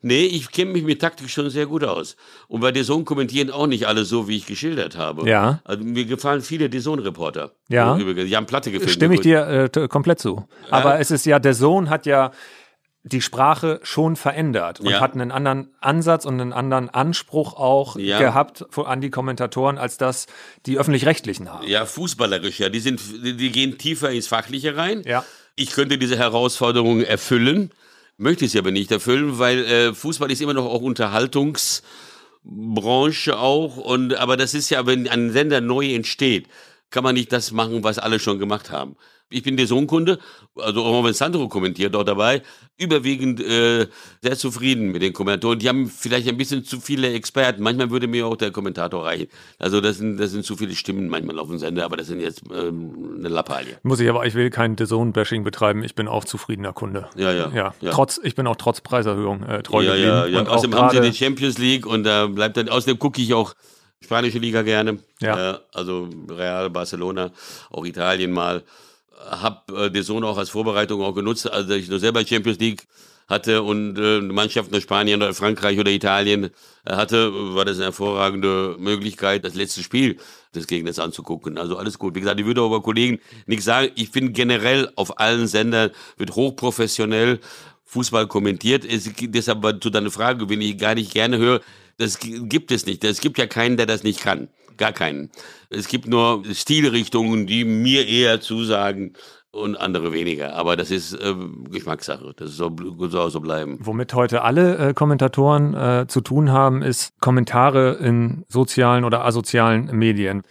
[0.05, 2.17] Nee, ich kenne mich mit Taktik schon sehr gut aus.
[2.49, 5.27] Und bei DAZN kommentieren auch nicht alle so, wie ich geschildert habe.
[5.29, 5.61] Ja.
[5.63, 7.51] Also mir gefallen viele DAZN-Reporter.
[7.69, 7.97] Ja.
[7.97, 8.91] Übrigens, die haben Platte gefilmt.
[8.91, 10.45] Stimme ich dir äh, komplett zu.
[10.69, 12.31] Aber es ist ja, der Sohn hat ja
[13.05, 15.01] die Sprache schon verändert und Ja.
[15.01, 18.17] hat einen anderen Ansatz und einen anderen Anspruch auch Ja.
[18.19, 20.27] gehabt an die Kommentatoren, als das
[20.65, 21.67] die öffentlich-rechtlichen haben.
[21.67, 22.69] Ja, fußballerisch, ja.
[22.69, 25.01] Die, sind, die gehen tiefer ins Fachliche rein.
[25.05, 25.25] Ja.
[25.55, 27.71] Ich könnte diese Herausforderung erfüllen,
[28.17, 33.77] möchte es aber nicht erfüllen, weil äh, Fußball ist immer noch auch Unterhaltungsbranche auch.
[33.77, 36.47] Und, aber das ist ja, wenn ein Sender neu entsteht,
[36.89, 38.95] kann man nicht das machen, was alle schon gemacht haben.
[39.33, 40.19] Ich bin der Sohnkunde,
[40.55, 42.41] also auch wenn Sandro kommentiert dort dabei,
[42.77, 43.87] überwiegend äh,
[44.21, 45.59] sehr zufrieden mit den Kommentatoren.
[45.59, 47.63] Die haben vielleicht ein bisschen zu viele Experten.
[47.63, 49.27] Manchmal würde mir auch der Kommentator reichen.
[49.59, 52.19] Also das sind, das sind zu viele Stimmen manchmal auf dem Sender, aber das sind
[52.19, 53.77] jetzt ähm, eine Lappalie.
[53.83, 55.83] Muss ich aber, ich will kein The Zone-Bashing betreiben.
[55.83, 57.09] Ich bin auch zufriedener Kunde.
[57.15, 57.91] Ja, ja, Ja, ja.
[57.91, 60.07] trotz, ich bin auch trotz Preiserhöhung äh, treu ja, geblieben.
[60.09, 60.39] ja, ja.
[60.39, 63.33] Und auch Außerdem haben sie die Champions League und da bleibt dann, außerdem gucke ich
[63.33, 63.53] auch
[64.03, 64.99] spanische Liga gerne.
[65.19, 65.53] Ja.
[65.53, 67.31] Äh, also Real, Barcelona,
[67.71, 68.63] auch Italien mal.
[69.29, 72.87] Hab äh, den Sohn auch als Vorbereitung auch genutzt, als ich nur selber Champions League
[73.29, 76.45] hatte und äh, eine Mannschaft aus Spanien oder Frankreich oder Italien
[76.85, 80.17] äh, hatte, war das eine hervorragende Möglichkeit, das letzte Spiel
[80.53, 81.57] des Gegners anzugucken.
[81.57, 82.15] Also alles gut.
[82.15, 83.91] Wie gesagt, ich würde aber Kollegen nichts sagen.
[83.95, 87.39] Ich finde generell auf allen Sendern wird hochprofessionell
[87.85, 88.83] Fußball kommentiert.
[88.83, 91.61] Es, deshalb zu deiner Frage, wenn ich gar nicht gerne höre,
[91.97, 93.03] das gi- gibt es nicht.
[93.03, 94.49] Es gibt ja keinen, der das nicht kann.
[94.77, 95.31] Gar keinen.
[95.69, 99.13] Es gibt nur Stilrichtungen, die mir eher zusagen
[99.53, 100.55] und andere weniger.
[100.55, 102.33] Aber das ist ähm, Geschmackssache.
[102.35, 102.75] Das soll,
[103.09, 103.77] soll so bleiben.
[103.79, 109.95] Womit heute alle äh, Kommentatoren äh, zu tun haben, ist Kommentare in sozialen oder asozialen
[109.95, 110.41] Medien.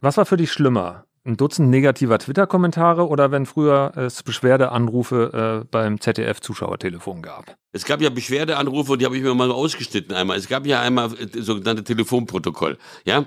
[0.00, 1.04] Was war für dich schlimmer?
[1.24, 7.56] Ein Dutzend negativer Twitter-Kommentare oder wenn früher es Beschwerdeanrufe äh, beim ZDF-Zuschauertelefon gab?
[7.70, 10.36] Es gab ja Beschwerdeanrufe und die habe ich mir mal ausgeschnitten einmal.
[10.36, 12.76] Es gab ja einmal äh, sogenannte Telefonprotokoll.
[13.04, 13.26] Ja,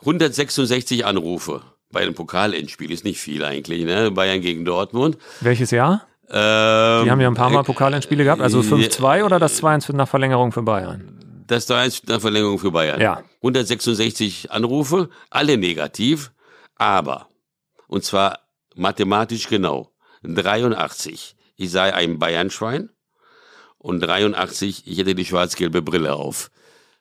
[0.00, 3.84] 166 Anrufe bei einem Pokalendspiel ist nicht viel eigentlich.
[3.84, 4.10] Ne?
[4.10, 5.18] Bayern gegen Dortmund.
[5.40, 6.06] Welches Jahr?
[6.30, 10.08] Ähm, Die haben ja ein paar Mal Pokalendspiele gehabt, also 5-2 oder das 2-1 nach
[10.08, 11.16] Verlängerung für Bayern?
[11.48, 13.00] Das da ist eine Verlängerung für Bayern.
[13.00, 13.24] Ja.
[13.38, 16.30] 166 Anrufe, alle negativ,
[16.76, 17.26] aber,
[17.88, 18.38] und zwar
[18.76, 19.90] mathematisch genau,
[20.22, 22.90] 83, ich sei ein Bayernschwein
[23.78, 26.52] und 83, ich hätte die schwarz-gelbe Brille auf.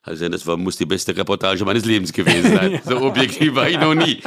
[0.01, 2.81] Also das war, muss die beste Reportage meines Lebens gewesen sein.
[2.85, 4.21] So objektiv war ich noch nie.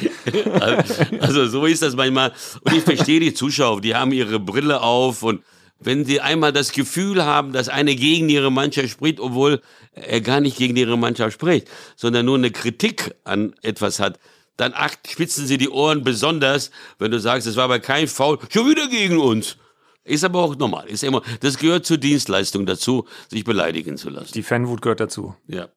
[1.21, 2.33] Also so ist das manchmal.
[2.61, 5.43] Und ich verstehe die Zuschauer, die haben ihre Brille auf und
[5.85, 9.61] wenn sie einmal das Gefühl haben, dass einer gegen ihre Mannschaft spricht, obwohl
[9.93, 14.19] er gar nicht gegen ihre Mannschaft spricht, sondern nur eine Kritik an etwas hat,
[14.57, 18.39] dann acht, spitzen sie die Ohren besonders, wenn du sagst, es war aber kein Foul,
[18.51, 19.57] schon wieder gegen uns.
[20.05, 20.89] Ist aber auch normal.
[20.89, 24.33] Ist immer, das gehört zur Dienstleistung dazu, sich beleidigen zu lassen.
[24.35, 25.37] Die Fanwut gehört dazu.
[25.47, 25.69] Ja.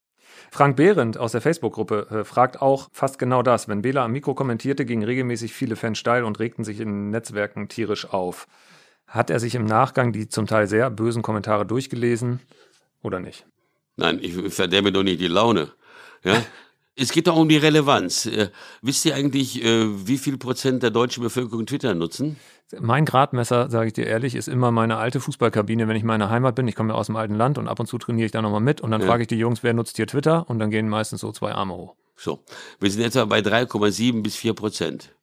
[0.52, 3.68] Frank Behrendt aus der Facebook-Gruppe äh, fragt auch fast genau das.
[3.68, 7.68] Wenn Bela am Mikro kommentierte, gingen regelmäßig viele Fans steil und regten sich in Netzwerken
[7.68, 8.48] tierisch auf.
[9.08, 12.40] Hat er sich im Nachgang die zum Teil sehr bösen Kommentare durchgelesen
[13.04, 13.46] oder nicht?
[13.98, 15.72] Nein, ich verderbe doch nicht die Laune.
[16.24, 16.42] Ja?
[16.98, 18.26] Es geht doch um die Relevanz.
[18.26, 18.50] Äh,
[18.82, 22.38] wisst ihr eigentlich, äh, wie viel Prozent der deutschen Bevölkerung Twitter nutzen?
[22.80, 26.30] Mein Gradmesser, sage ich dir ehrlich, ist immer meine alte Fußballkabine, wenn ich in meiner
[26.30, 26.68] Heimat bin.
[26.68, 28.62] Ich komme ja aus dem alten Land und ab und zu trainiere ich da nochmal
[28.62, 29.08] mit und dann Ja.
[29.08, 30.50] frage ich die Jungs, wer nutzt hier Twitter?
[30.50, 31.96] Und dann gehen meistens so zwei Arme hoch.
[32.16, 32.44] So,
[32.80, 35.14] wir sind etwa bei 3,7 bis 4 Prozent.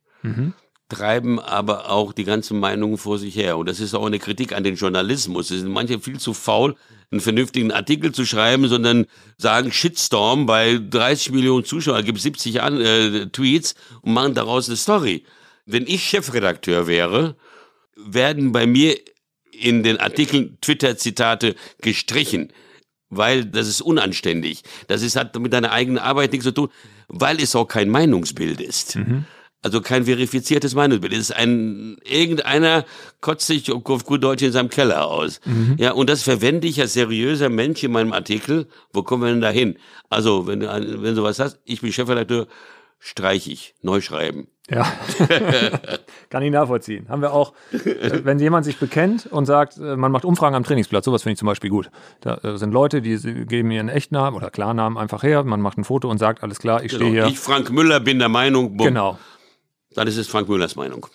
[0.93, 3.57] Treiben aber auch die ganzen Meinungen vor sich her.
[3.57, 5.51] Und das ist auch eine Kritik an den Journalismus.
[5.51, 6.76] Es sind manche viel zu faul,
[7.11, 9.07] einen vernünftigen Artikel zu schreiben, sondern
[9.38, 14.76] sagen Shitstorm bei 30 Millionen Zuschauern, gibt 70 an, äh, Tweets und machen daraus eine
[14.76, 15.24] Story.
[15.64, 17.36] Wenn ich Chefredakteur wäre,
[17.97, 18.99] werden bei mir
[19.51, 22.53] in den Artikeln Twitter-Zitate gestrichen,
[23.09, 24.62] weil das ist unanständig.
[24.88, 26.68] Das ist, hat mit deiner eigenen Arbeit nichts zu tun,
[27.09, 28.97] weil es auch kein Meinungsbild ist.
[29.64, 31.12] Also kein verifiziertes Meinungsbild.
[31.12, 32.84] Es ist ein, irgendeiner
[33.20, 35.40] kotzt sich auf gut Deutsch in seinem Keller aus.
[35.76, 38.66] Ja, und das verwende ich als seriöser Mensch in meinem Artikel.
[38.92, 39.76] Wo kommen wir denn da hin?
[40.10, 40.66] Also, wenn du,
[41.02, 42.48] wenn du was hast, ich bin Chefredakteur,
[42.98, 44.48] streiche ich, neu schreiben.
[44.70, 44.86] Ja,
[46.30, 47.08] kann ich nachvollziehen.
[47.08, 50.62] Haben wir auch, äh, wenn jemand sich bekennt und sagt, äh, man macht Umfragen am
[50.64, 51.90] Trainingsplatz, sowas finde ich zum Beispiel gut.
[52.20, 55.84] Da äh, sind Leute, die geben ihren Echtnamen oder Klarnamen einfach her, man macht ein
[55.84, 57.06] Foto und sagt, alles klar, ich Genau.
[57.06, 57.26] stehe hier.
[57.26, 59.18] Ich, Frank Müller, bin der Meinung, bumm, genau.
[59.95, 61.07] Dann ist es Frank Müllers Meinung.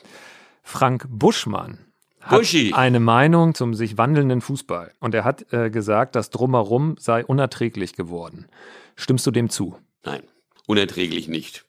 [0.63, 1.79] Frank Buschmann
[2.21, 2.73] hat Buschi.
[2.73, 4.91] eine Meinung zum sich wandelnden Fußball.
[4.99, 8.47] Und er hat äh, gesagt, das Drumherum sei unerträglich geworden.
[8.95, 9.77] Stimmst du dem zu?
[10.03, 10.23] Nein,
[10.65, 11.65] unerträglich nicht.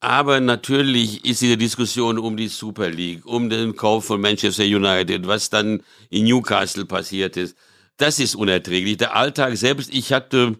[0.00, 5.26] Aber natürlich ist diese Diskussion um die Super League, um den Kauf von Manchester United,
[5.26, 7.54] was dann in Newcastle passiert ist,
[7.98, 8.96] das ist unerträglich.
[8.96, 10.56] Der Alltag selbst, ich hatte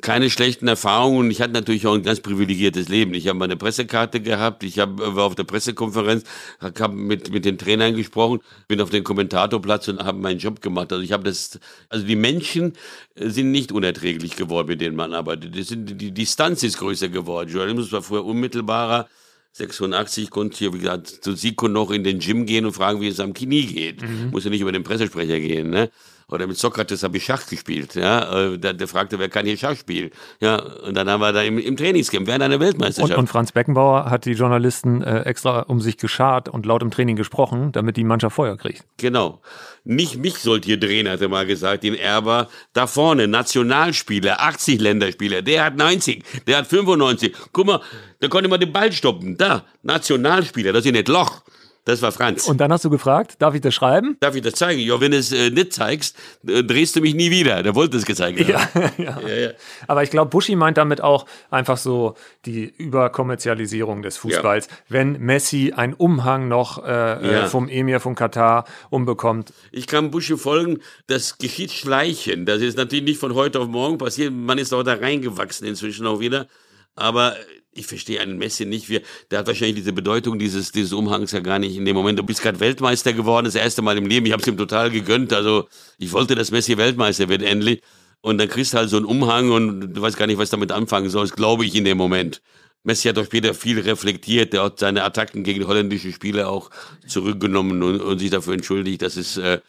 [0.00, 3.14] keine schlechten Erfahrungen ich hatte natürlich auch ein ganz privilegiertes Leben.
[3.14, 6.24] Ich habe meine Pressekarte gehabt, ich hab, war auf der Pressekonferenz,
[6.60, 10.92] habe mit, mit den Trainern gesprochen, bin auf den Kommentatorplatz und habe meinen Job gemacht.
[10.92, 12.72] Also ich habe das, also die Menschen
[13.14, 15.54] äh, sind nicht unerträglich geworden, mit denen man arbeitet.
[15.54, 17.48] Die, sind, die Distanz ist größer geworden.
[17.48, 19.08] Journalismus war früher unmittelbarer.
[19.52, 23.08] 86 konnte ich, wie gesagt, zu Siko noch in den Gym gehen und fragen, wie
[23.08, 24.02] es am Knie geht.
[24.30, 25.90] Muss ja nicht über den Pressesprecher gehen, ne?
[26.30, 28.52] Oder mit Sokrates habe ich Schach gespielt, ja.
[28.52, 30.10] Äh, Der, der fragte, wer kann hier Schach spielen?
[30.40, 33.18] Ja, und dann haben wir da im, im Trainingscamp während einer Und, Weltmeisterschaft.
[33.18, 37.16] und Franz Beckenbauer hat die Journalisten äh, extra um sich geschart und laut im Training
[37.16, 38.84] gesprochen, damit die Mannschaft Feuer kriegt.
[38.98, 39.40] Genau.
[39.84, 42.48] Nicht mich sollt ihr drehen, hat er mal gesagt, den Erber.
[42.74, 47.34] Da vorne, Nationalspieler, 80 Länderspieler, der hat 90, der hat 95.
[47.52, 47.80] Guck mal,
[48.20, 49.38] da konnte man den Ball stoppen.
[49.38, 51.42] Da, Nationalspieler, das ist nicht Loch.
[51.88, 52.46] Das war Franz.
[52.46, 54.18] Und dann hast du gefragt, darf ich das schreiben?
[54.20, 54.78] Darf ich das zeigen?
[54.80, 56.14] Ja, wenn du es äh, nicht zeigst,
[56.46, 57.62] äh, drehst du mich nie wieder.
[57.62, 58.48] Der wollte es gezeigt haben.
[58.50, 58.68] ja.
[58.98, 59.50] Ja, ja.
[59.86, 62.14] Aber ich glaube, Buschi meint damit auch einfach so
[62.44, 64.68] die Überkommerzialisierung des Fußballs.
[64.90, 67.44] Wenn Messi einen Umhang noch äh, Ja.
[67.44, 69.52] äh, vom Emir von Katar umbekommt.
[69.72, 72.48] Ich kann Busche folgen, das geschieht schleichend.
[72.48, 74.32] Das ist natürlich nicht von heute auf morgen passiert.
[74.32, 76.48] Man ist auch da reingewachsen inzwischen auch wieder.
[76.96, 77.34] Aber
[77.78, 78.88] ich verstehe einen Messi nicht.
[78.88, 82.18] Wir, der hat wahrscheinlich diese Bedeutung dieses, dieses Umhangs ja gar nicht in dem Moment.
[82.18, 84.26] Du bist gerade Weltmeister geworden, das erste Mal im Leben.
[84.26, 85.32] Ich habe es ihm total gegönnt.
[85.32, 85.68] Also
[85.98, 87.82] ich wollte, dass Messi Weltmeister wird endlich.
[88.20, 90.72] Und dann kriegst du halt so einen Umhang und du weißt gar nicht, was damit
[90.72, 92.42] anfangen sollst, glaube ich in dem Moment.
[92.82, 96.70] Messi hat auch später viel reflektiert, der hat seine Attacken gegen holländische Spieler auch
[97.06, 99.02] zurückgenommen und, und sich dafür entschuldigt.
[99.02, 99.60] Das ist äh,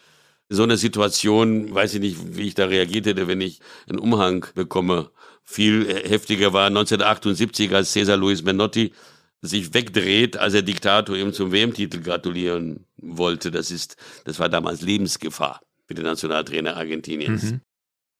[0.48, 4.46] so eine Situation, weiß ich nicht, wie ich da reagiert hätte, wenn ich einen Umhang
[4.54, 5.10] bekomme.
[5.50, 8.92] Viel heftiger war 1978, als Cesar Luis Menotti
[9.42, 13.50] sich wegdreht, als er Diktator ihm zum WM-Titel gratulieren wollte.
[13.50, 13.96] Das ist,
[14.26, 17.54] das war damals Lebensgefahr für den Nationaltrainer Argentiniens.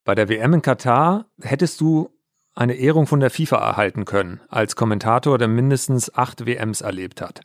[0.05, 2.11] Bei der WM in Katar hättest du
[2.57, 7.43] eine Ehrung von der FIFA erhalten können, als Kommentator, der mindestens acht WMs erlebt hat.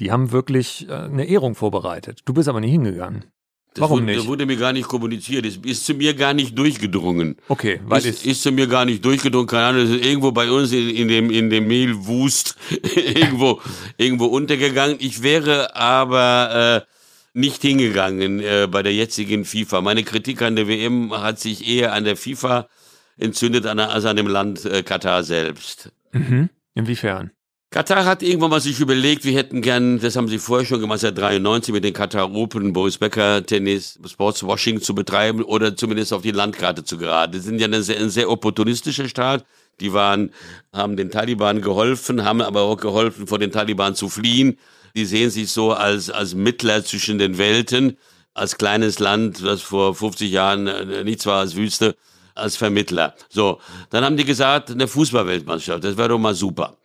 [0.00, 2.22] Die haben wirklich äh, eine Ehrung vorbereitet.
[2.24, 3.26] Du bist aber nicht hingegangen.
[3.74, 4.26] Das Warum wurde, nicht?
[4.26, 5.44] Wurde mir gar nicht kommuniziert.
[5.46, 7.36] Es ist zu mir gar nicht durchgedrungen.
[7.48, 9.46] Okay, weil ist, ist zu mir gar nicht durchgedrungen.
[9.46, 12.56] Keine Ahnung, das ist irgendwo bei uns in, in dem, in dem Mehlwust
[12.94, 13.60] irgendwo,
[13.96, 14.96] irgendwo untergegangen.
[15.00, 19.80] Ich wäre aber äh, nicht hingegangen äh, bei der jetzigen FIFA.
[19.80, 22.68] Meine Kritik an der WM hat sich eher an der FIFA
[23.16, 25.92] entzündet als an dem Land äh, Katar selbst.
[26.12, 26.48] Mhm.
[26.74, 27.32] Inwiefern?
[27.70, 31.00] Katar hat irgendwann mal sich überlegt, wir hätten gern, das haben sie vorher schon gemacht,
[31.00, 36.22] seit 93 mit den Katar Open, Boris Becker Tennis, Sportswashing zu betreiben oder zumindest auf
[36.22, 37.32] die Landkarte zu geraten.
[37.32, 39.44] Die sind ja ein sehr, ein sehr opportunistischer Staat.
[39.80, 40.30] Die waren,
[40.72, 44.58] haben den Taliban geholfen, haben aber auch geholfen, vor den Taliban zu fliehen.
[44.96, 47.98] Die sehen sich so als, als Mittler zwischen den Welten,
[48.32, 51.96] als kleines Land, das vor 50 Jahren äh, nichts war als Wüste,
[52.34, 53.14] als Vermittler.
[53.28, 53.60] So,
[53.90, 56.78] dann haben die gesagt, eine Fußballweltmeisterschaft, das wäre doch mal super.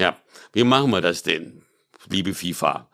[0.00, 0.16] Ja,
[0.54, 1.60] wie machen wir das denn,
[2.08, 2.88] liebe FIFA?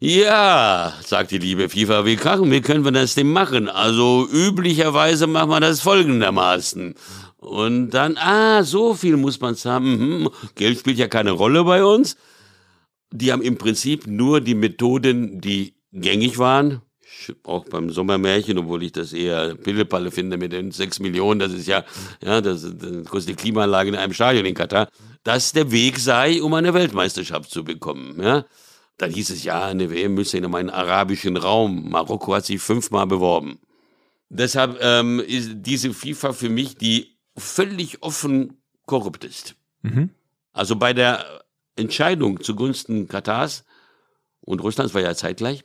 [0.00, 3.68] Ja, sagt die liebe FIFA, wie, kann, wie können wir das denn machen?
[3.68, 6.96] Also üblicherweise machen wir das folgendermaßen.
[7.36, 10.22] Und dann, ah, so viel muss man haben.
[10.22, 10.30] Mhm.
[10.56, 12.16] Geld spielt ja keine Rolle bei uns.
[13.12, 16.82] Die haben im Prinzip nur die Methoden, die gängig waren.
[17.44, 21.40] Auch beim Sommermärchen, obwohl ich das eher Pillepalle finde mit den sechs Millionen.
[21.40, 21.84] Das ist ja,
[22.22, 24.88] ja, das, das die Klimaanlage in einem Stadion in Katar.
[25.24, 28.44] Dass der Weg sei, um eine Weltmeisterschaft zu bekommen, ja.
[28.98, 31.88] Dann hieß es, ja, eine WM müsse in meinen arabischen Raum.
[31.88, 33.60] Marokko hat sich fünfmal beworben.
[34.28, 39.54] Deshalb ähm, ist diese FIFA für mich die völlig offen korrupt ist.
[39.82, 40.10] Mhm.
[40.52, 41.24] Also bei der
[41.76, 43.64] Entscheidung zugunsten Katars
[44.40, 45.64] und Russlands war ja zeitgleich,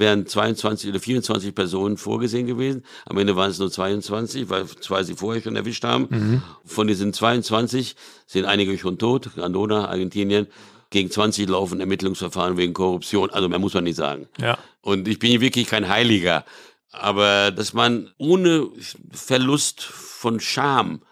[0.00, 2.84] wären 22 oder 24 Personen vorgesehen gewesen.
[3.06, 6.08] Am Ende waren es nur 22, weil zwei sie vorher schon erwischt haben.
[6.10, 6.42] Mhm.
[6.64, 7.94] Von diesen 22
[8.26, 10.48] sind einige schon tot, Andona, Argentinien.
[10.88, 13.30] Gegen 20 laufen Ermittlungsverfahren wegen Korruption.
[13.30, 14.26] Also mehr muss man nicht sagen.
[14.40, 14.58] Ja.
[14.80, 16.44] Und ich bin wirklich kein Heiliger.
[16.90, 18.66] Aber dass man ohne
[19.12, 21.02] Verlust von Scham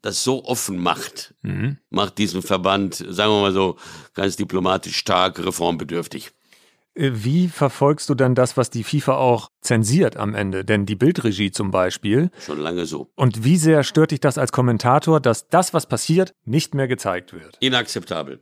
[0.00, 1.34] das so offen macht,
[1.90, 3.76] macht diesen Verband, sagen wir mal so,
[4.14, 6.30] ganz diplomatisch stark reformbedürftig.
[6.96, 10.64] Äh, Wie verfolgst du dann das, was die FIFA auch zensiert am Ende?
[10.64, 12.30] Denn die Bildregie zum Beispiel.
[12.44, 13.10] Schon lange so.
[13.14, 17.32] Und wie sehr stört dich das als Kommentator, dass das, was passiert, nicht mehr gezeigt
[17.32, 17.56] wird?
[17.60, 18.40] Inakzeptabel.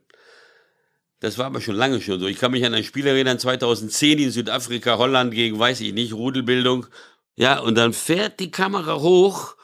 [1.21, 2.27] Das war aber schon lange schon so.
[2.27, 6.13] Ich kann mich an ein Spiel erinnern, 2010 in Südafrika, Holland gegen, weiß ich nicht,
[6.13, 6.87] Rudelbildung.
[7.35, 9.57] Ja, und dann fährt die Kamera hoch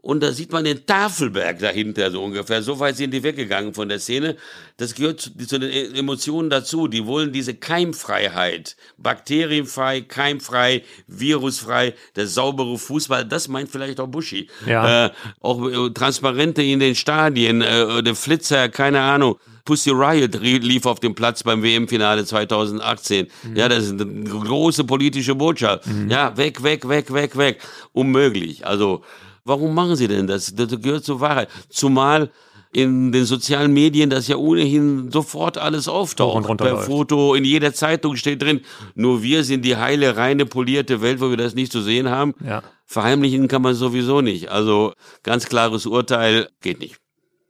[0.00, 2.62] und da sieht man den Tafelberg dahinter so ungefähr.
[2.62, 4.36] So weit sind die weggegangen von der Szene.
[4.76, 6.86] Das gehört zu, zu den Emotionen dazu.
[6.86, 8.76] Die wollen diese Keimfreiheit.
[8.96, 13.24] Bakterienfrei, keimfrei, virusfrei, der saubere Fußball.
[13.24, 14.48] Das meint vielleicht auch Buschi.
[14.66, 15.06] Ja.
[15.06, 19.36] Äh, auch äh, Transparente in den Stadien, äh, der Flitzer, keine Ahnung.
[19.64, 23.26] Pussy Riot lief auf dem Platz beim WM-Finale 2018.
[23.54, 25.84] Ja, das ist eine große politische Botschaft.
[26.08, 27.60] Ja, weg, weg, weg, weg, weg.
[27.92, 28.66] Unmöglich.
[28.66, 29.02] Also,
[29.48, 30.54] warum machen sie denn das?
[30.54, 31.48] Das gehört zur Wahrheit.
[31.68, 32.30] Zumal
[32.72, 36.56] in den sozialen Medien das ja ohnehin sofort alles Hoch auftaucht.
[36.58, 36.86] per läuft.
[36.86, 38.60] Foto, in jeder Zeitung steht drin,
[38.94, 42.34] nur wir sind die heile, reine, polierte Welt, wo wir das nicht zu sehen haben.
[42.44, 42.62] Ja.
[42.84, 44.50] Verheimlichen kann man sowieso nicht.
[44.50, 44.92] Also
[45.22, 46.98] ganz klares Urteil, geht nicht.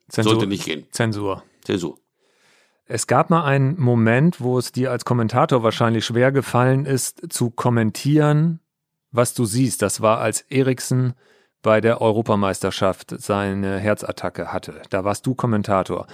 [0.09, 0.33] Zensur.
[0.33, 0.87] Sollte nicht gehen.
[0.91, 1.43] Zensur.
[1.65, 1.99] Zensur.
[2.87, 7.51] Es gab mal einen Moment, wo es dir als Kommentator wahrscheinlich schwer gefallen ist, zu
[7.51, 8.61] kommentieren,
[9.11, 9.83] was du siehst.
[9.83, 11.13] Das war, als Eriksen
[11.69, 14.81] bei der Europameisterschaft seine Herzattacke hatte.
[14.89, 16.07] Da warst du Kommentator.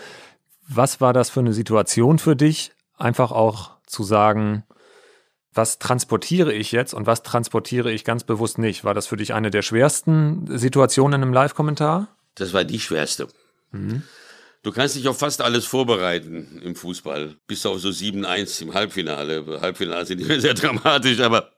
[0.66, 2.72] Was war das für eine Situation für dich?
[2.98, 4.64] Einfach auch zu sagen,
[5.52, 8.82] was transportiere ich jetzt und was transportiere ich ganz bewusst nicht?
[8.82, 12.08] War das für dich eine der schwersten Situationen im Live-Kommentar?
[12.34, 13.28] Das war die schwerste.
[14.64, 17.36] Du kannst dich auf fast alles vorbereiten im Fußball.
[17.46, 19.60] Bis auf so 7-1 im Halbfinale.
[19.60, 21.52] Halbfinale sind immer sehr dramatisch, aber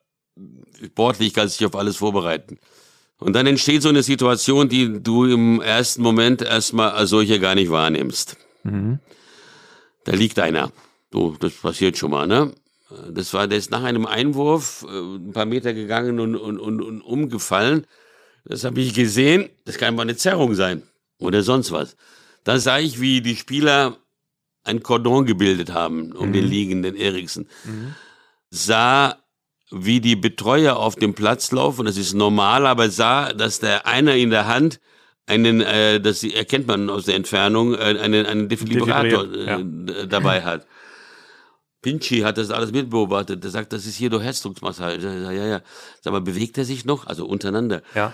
[0.85, 2.59] sportlich kannst du dich auf alles vorbereiten.
[3.19, 7.55] Und dann entsteht so eine Situation, die du im ersten Moment erstmal als solche gar
[7.55, 8.37] nicht wahrnimmst.
[10.05, 10.71] Da liegt einer.
[11.13, 12.53] So, das passiert schon mal, ne?
[13.11, 16.81] Das war, der ist nach einem Einwurf äh, ein paar Meter gegangen und, und, und,
[16.81, 17.85] und umgefallen.
[18.45, 19.49] Das habe ich gesehen.
[19.65, 20.83] Das kann mal eine Zerrung sein
[21.19, 21.97] oder sonst was.
[22.45, 23.97] Dann sah ich, wie die Spieler
[24.63, 27.49] ein Kordon gebildet haben um den liegenden Eriksen.
[28.51, 29.17] Sah,
[29.71, 31.87] wie die Betreuer auf dem Platz laufen.
[31.87, 34.81] Das ist normal, aber sah, dass der einer in der Hand
[35.27, 40.43] einen, äh, das erkennt man aus der Entfernung, äh, einen, einen Defibrillator äh, d- dabei
[40.43, 40.67] hat.
[41.83, 43.43] Pinchi hat das alles mitbeobachtet.
[43.45, 45.01] Der sagt, das ist hier durch Herzdrucksmassage.
[45.01, 45.61] Sag, Ja, ja.
[46.01, 47.07] Sag mal, bewegt er sich noch?
[47.07, 47.83] Also untereinander.
[47.95, 48.13] Ja.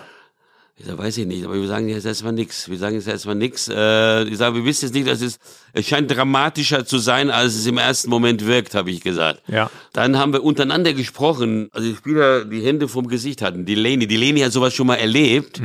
[0.75, 2.67] Ich sag, weiß ich nicht, aber wir sagen jetzt erstmal nichts.
[2.67, 3.67] Wir sagen jetzt erstmal nichts.
[3.67, 5.37] Äh, ich sage, wir wissen jetzt nicht, dass es,
[5.71, 9.43] es scheint dramatischer zu sein, als es im ersten Moment wirkt, habe ich gesagt.
[9.47, 9.69] Ja.
[9.93, 13.65] Dann haben wir untereinander gesprochen, also die Spieler die Hände vom Gesicht hatten.
[13.65, 15.61] Die Leni, die Leni hat sowas schon mal erlebt.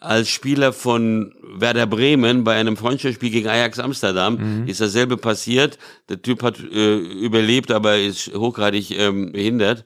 [0.00, 5.78] Als Spieler von Werder Bremen bei einem Freundschaftsspiel gegen Ajax Amsterdam ist dasselbe passiert.
[6.08, 9.84] Der Typ hat äh, überlebt, aber ist hochgradig ähm, behindert,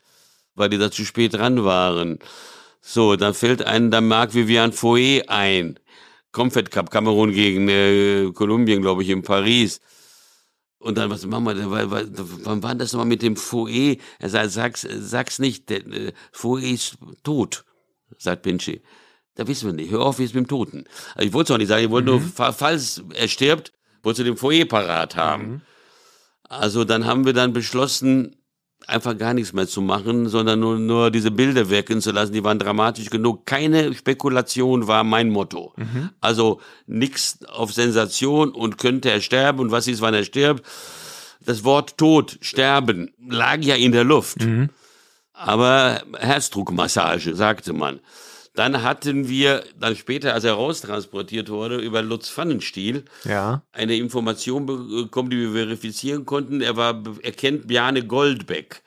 [0.55, 2.19] weil die da zu spät dran waren.
[2.81, 5.79] So, dann fällt einem dann Marc Vivian Foe ein.
[6.33, 9.81] Comfort Cup, Kamerun gegen äh, Kolumbien, glaube ich, in Paris.
[10.79, 11.71] Und dann, was machen wir denn?
[11.71, 13.97] Wann war das nochmal mit dem Foe?
[14.19, 17.65] Er sagt, sag's, sag's nicht, der äh, Foe ist tot,
[18.17, 18.81] sagt Pinchi.
[19.35, 19.91] Da wissen wir nicht.
[19.91, 20.85] Hör auf, wie es mit dem Toten.
[21.15, 23.73] Also ich wollte es auch nicht sagen, ich wollte nur, fa- falls er stirbt,
[24.03, 25.63] wolltest du den Foe parat haben.
[26.45, 28.37] Also dann haben wir dann beschlossen,
[28.87, 32.33] einfach gar nichts mehr zu machen, sondern nur, nur diese Bilder wirken zu lassen.
[32.33, 33.47] Die waren dramatisch genug.
[33.47, 35.73] Keine Spekulation war mein Motto.
[36.21, 40.65] Also nichts auf Sensation und könnte er sterben und was ist, wann er stirbt.
[41.45, 44.39] Das Wort Tod, Sterben lag ja in der Luft.
[45.33, 48.01] Aber Herzdruckmassage, sagte man.
[48.55, 53.63] Dann hatten wir, dann später, als er raustransportiert wurde, über Lutz Pfannenstiel, Ja.
[53.73, 56.61] eine Information bekommen, die wir verifizieren konnten.
[56.61, 58.83] Er war, er kennt Bjarne Goldbeck.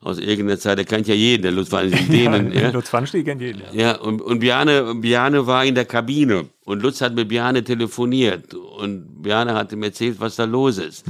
[0.00, 2.70] Aus irgendeiner Zeit, er kennt ja jeden, der Lutz Pfannenstiel, denen, ja.
[2.70, 3.60] Lutz Pfannenstiel kennt jeden.
[3.72, 3.72] Ja.
[3.72, 8.54] Ja, und, und Bjarne, Bjarne war in der Kabine und Lutz hat mit Bjarne telefoniert
[8.54, 11.04] und Bjarne hat ihm erzählt, was da los ist.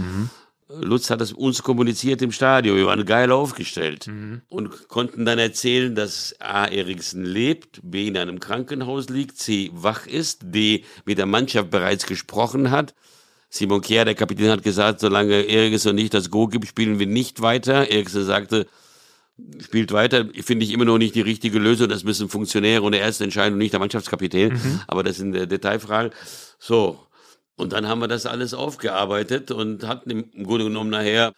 [0.68, 2.76] Lutz hat das uns kommuniziert im Stadion.
[2.76, 4.08] Wir waren geil aufgestellt
[4.48, 6.66] und konnten dann erzählen, dass A.
[6.66, 8.08] Eriksen lebt, B.
[8.08, 9.70] in einem Krankenhaus liegt, C.
[9.72, 10.84] wach ist, D.
[11.04, 12.94] mit der Mannschaft bereits gesprochen hat.
[13.48, 17.40] Simon Kjær, der Kapitän, hat gesagt, solange Eriksen nicht das Go gibt, spielen wir nicht
[17.42, 17.88] weiter.
[17.88, 18.66] Eriksen sagte,
[19.60, 21.88] spielt weiter, finde ich immer noch nicht die richtige Lösung.
[21.88, 24.58] Das müssen Funktionäre und der erste Entscheidung, nicht der Mannschaftskapitän.
[24.88, 26.10] Aber das sind äh, Detailfragen.
[26.58, 26.98] So.
[27.56, 31.32] Und dann haben wir das alles aufgearbeitet und hatten im Grunde genommen nachher,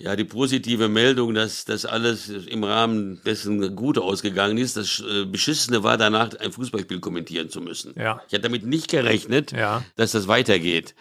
[0.00, 4.76] Ja, die positive Meldung, dass das alles im Rahmen dessen gut ausgegangen ist.
[4.76, 7.94] Das äh, Beschissene war danach, ein Fußballspiel kommentieren zu müssen.
[7.96, 8.20] Ja.
[8.28, 9.82] Ich hatte damit nicht gerechnet, Ja.
[9.96, 10.94] dass das weitergeht.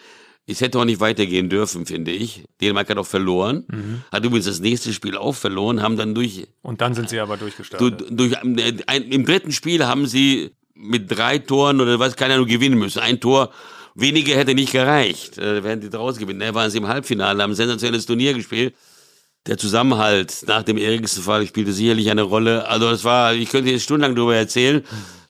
[0.47, 2.45] Es hätte auch nicht weitergehen dürfen, finde ich.
[2.59, 3.65] Dänemark hat auch verloren.
[3.67, 4.01] Mhm.
[4.11, 7.37] Hat übrigens das nächste Spiel auch verloren, haben dann durch, Und dann sind sie aber
[7.37, 8.07] durch, durchgestartet.
[8.09, 12.47] durch ein, ein, im dritten Spiel haben sie mit drei Toren oder was, keine Ahnung,
[12.47, 12.99] gewinnen müssen.
[12.99, 13.51] Ein Tor
[13.97, 15.37] weniger hätte nicht gereicht.
[15.37, 16.39] Äh, wären die draußen gewinnen.
[16.39, 18.75] Da waren sie im Halbfinale, haben ein sensationelles Turnier gespielt.
[19.47, 22.67] Der Zusammenhalt nach dem Eriksen-Fall spielte sicherlich eine Rolle.
[22.67, 24.83] Also es war, ich könnte jetzt stundenlang darüber erzählen.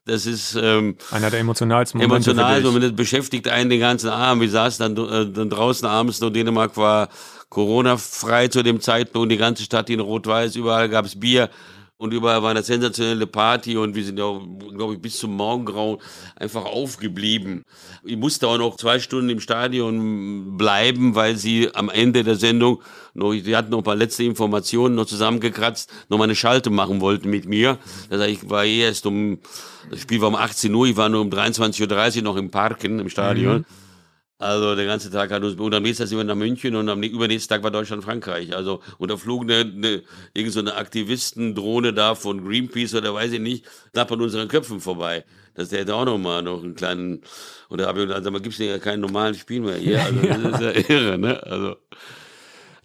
[0.06, 4.42] Das ist ähm, Einer der emotionalsten Momente emotional, so, das beschäftigt einen den ganzen Abend.
[4.42, 7.10] Wir saßen dann, äh, dann draußen abends noch, Dänemark war
[7.50, 11.50] Corona-frei zu dem Zeitpunkt, die ganze Stadt in Rot-Weiß, überall gab es Bier
[11.98, 14.40] und überall war eine sensationelle Party und wir sind ja,
[14.76, 15.98] glaube ich, bis zum Morgengrauen
[16.36, 17.64] einfach aufgeblieben.
[18.04, 22.82] Ich musste auch noch zwei Stunden im Stadion bleiben, weil sie am Ende der Sendung
[23.16, 27.02] noch, sie hatten noch ein paar letzte Informationen noch zusammengekratzt, noch mal eine Schalte machen
[27.02, 27.80] wollten mit mir.
[28.10, 29.40] Das heißt, ich war erst um,
[29.90, 33.00] das Spiel war um 18 Uhr, ich war nur um 23.30 Uhr noch im Parken,
[33.00, 33.66] im Stadion.
[34.40, 36.88] Also der ganze Tag hat uns, und am nächsten Tag sind wir nach München und
[36.90, 38.56] am übernächsten Tag war Deutschland-Frankreich.
[38.56, 40.04] Also, und da flog eine, eine,
[40.36, 44.80] irgend so eine Aktivistendrohne da von Greenpeace oder weiß ich nicht, knapp an unseren Köpfen
[44.80, 45.26] vorbei.
[45.56, 47.24] Das hätte auch noch mal noch einen kleinen,
[47.70, 50.04] und da habe ich gesagt, gibt es ja keinen normalen Spiel mehr hier.
[50.04, 51.42] Also, das ist ja irre, ne?
[51.42, 51.76] Also.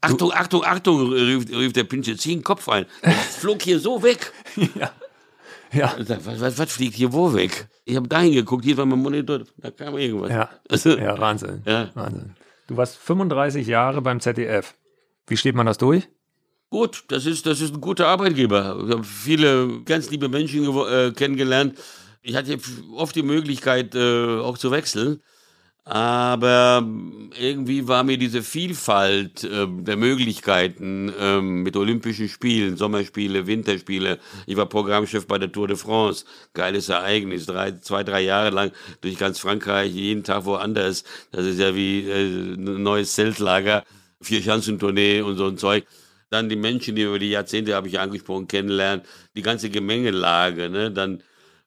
[0.00, 2.86] Achtung, Achtung, Achtung, rief, rief der Pinsche, zieh den Kopf ein.
[3.02, 4.32] Das flog hier so weg.
[5.74, 7.66] Ja, sag, Was, was, was fliegt hier wo weg?
[7.84, 10.30] Ich habe dahin geguckt, hier war mein Monitor, da kam irgendwas.
[10.30, 10.48] ja.
[10.68, 11.62] Also, ja, Wahnsinn.
[11.66, 11.90] Ja.
[11.94, 12.34] Wahnsinn.
[12.68, 14.74] Du warst 35 Jahre beim ZDF.
[15.26, 16.08] Wie steht man das durch?
[16.70, 18.82] Gut, das ist, das ist ein guter Arbeitgeber.
[18.86, 21.78] Ich habe viele ganz liebe Menschen äh, kennengelernt.
[22.22, 22.58] Ich hatte
[22.96, 25.20] oft die Möglichkeit, äh, auch zu wechseln.
[25.84, 26.86] Aber
[27.40, 34.20] irgendwie war mir diese Vielfalt äh, der Möglichkeiten ähm, mit Olympischen Spielen, Sommerspiele, Winterspiele.
[34.46, 36.24] Ich war Programmchef bei der Tour de France.
[36.54, 37.46] Geiles Ereignis.
[37.46, 38.70] Drei, zwei, drei Jahre lang
[39.00, 41.02] durch ganz Frankreich, jeden Tag woanders.
[41.32, 43.84] Das ist ja wie äh, ein neues Zeltlager.
[44.20, 45.84] Vier-Schanzentournee und so ein Zeug.
[46.30, 49.04] Dann die Menschen, die über die Jahrzehnte, habe ich angesprochen, kennenlernen.
[49.34, 50.92] Die ganze Gemengelage, ne?
[50.92, 51.24] Dann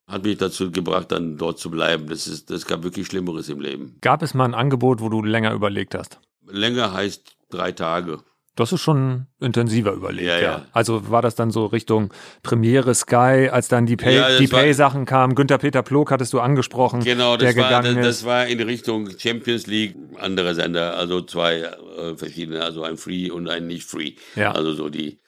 [0.08, 2.08] hat mich dazu gebracht, dann dort zu bleiben.
[2.08, 3.98] Das ist, das gab wirklich Schlimmeres im Leben.
[4.02, 6.20] Gab es mal ein Angebot, wo du länger überlegt hast?
[6.48, 8.20] Länger heißt drei Tage.
[8.56, 10.42] Das ist schon intensiver überlegt, Ja, ja.
[10.42, 10.66] ja.
[10.72, 15.36] Also war das dann so Richtung Premiere Sky, als dann die Pay, Ja, Pay-Sachen kamen.
[15.36, 18.62] Günther Peter Plog hattest du angesprochen, Genau, der das war, gegangen das, das war in
[18.62, 23.84] Richtung Champions League, andere Sender, also zwei äh, verschiedene, also ein Free und ein nicht
[23.84, 24.14] Free.
[24.38, 24.54] Ja.
[24.54, 25.20] Also so die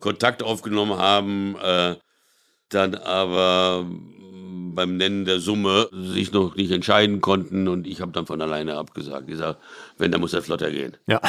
[0.00, 1.94] Kontakt aufgenommen haben, äh,
[2.68, 8.12] dann aber mm, beim Nennen der Summe sich noch nicht entscheiden konnten und ich habe
[8.12, 9.26] dann von alleine abgesagt.
[9.26, 9.60] gesagt,
[9.98, 10.96] wenn, dann muss er flotter gehen.
[11.06, 11.20] Ja.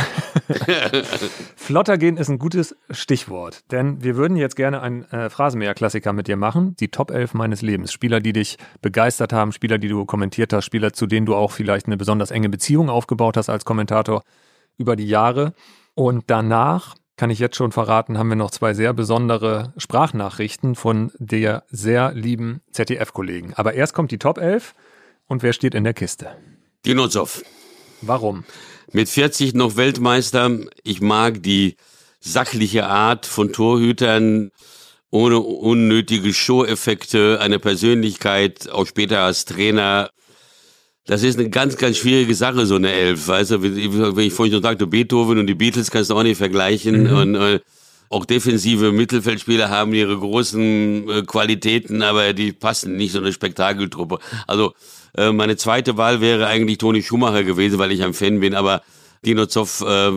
[1.55, 6.27] Flotter gehen ist ein gutes Stichwort, denn wir würden jetzt gerne einen äh, Phrasenmäher-Klassiker mit
[6.27, 6.75] dir machen.
[6.79, 7.91] Die Top 11 meines Lebens.
[7.91, 11.51] Spieler, die dich begeistert haben, Spieler, die du kommentiert hast, Spieler, zu denen du auch
[11.51, 14.23] vielleicht eine besonders enge Beziehung aufgebaut hast als Kommentator
[14.77, 15.53] über die Jahre.
[15.95, 21.11] Und danach, kann ich jetzt schon verraten, haben wir noch zwei sehr besondere Sprachnachrichten von
[21.17, 23.53] der sehr lieben ZDF-Kollegen.
[23.55, 24.73] Aber erst kommt die Top 11
[25.27, 26.37] und wer steht in der Kiste?
[26.85, 27.43] Dinozow.
[28.01, 28.45] Warum?
[28.91, 30.51] mit 40 noch Weltmeister.
[30.83, 31.75] Ich mag die
[32.19, 34.51] sachliche Art von Torhütern
[35.09, 40.09] ohne unnötige Show-Effekte, eine Persönlichkeit, auch später als Trainer.
[41.07, 43.29] Das ist eine ganz, ganz schwierige Sache, so eine Elf.
[43.29, 46.37] Weißt du, wenn ich vorhin schon sagte, Beethoven und die Beatles kannst du auch nicht
[46.37, 47.07] vergleichen.
[47.09, 47.59] Und äh,
[48.09, 54.19] auch defensive Mittelfeldspieler haben ihre großen äh, Qualitäten, aber die passen nicht so eine Spektakeltruppe.
[54.47, 54.73] Also
[55.17, 58.81] äh, meine zweite Wahl wäre eigentlich Toni Schumacher gewesen, weil ich ein Fan bin, aber
[59.25, 60.11] Dino Zoff äh,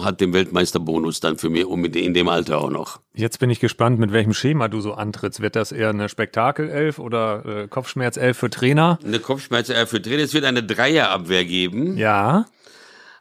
[0.00, 3.00] hat den Weltmeisterbonus dann für mich und in dem Alter auch noch.
[3.14, 5.40] Jetzt bin ich gespannt, mit welchem Schema du so antrittst.
[5.40, 8.98] Wird das eher eine Spektakelelf oder äh, Kopfschmerzelf für Trainer?
[9.04, 10.22] Eine Kopfschmerze für Trainer.
[10.22, 11.96] Es wird eine Dreierabwehr geben.
[11.96, 12.46] Ja.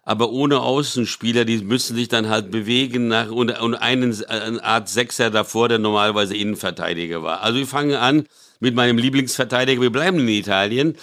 [0.04, 4.90] aber ohne Außenspieler, die müssen sich dann halt bewegen nach und, und einen eine Art
[4.90, 7.42] Sechser davor, der normalerweise Innenverteidiger war.
[7.42, 8.26] Also wir fangen an
[8.60, 10.96] mit meinem Lieblingsverteidiger, wir bleiben in Italien,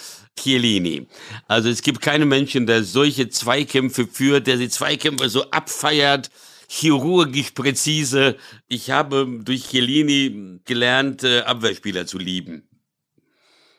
[0.43, 1.07] Chiellini.
[1.47, 6.30] Also es gibt keinen Menschen, der solche Zweikämpfe führt, der die Zweikämpfe so abfeiert,
[6.68, 8.36] chirurgisch präzise.
[8.68, 12.68] Ich habe durch Chiellini gelernt, äh, Abwehrspieler zu lieben.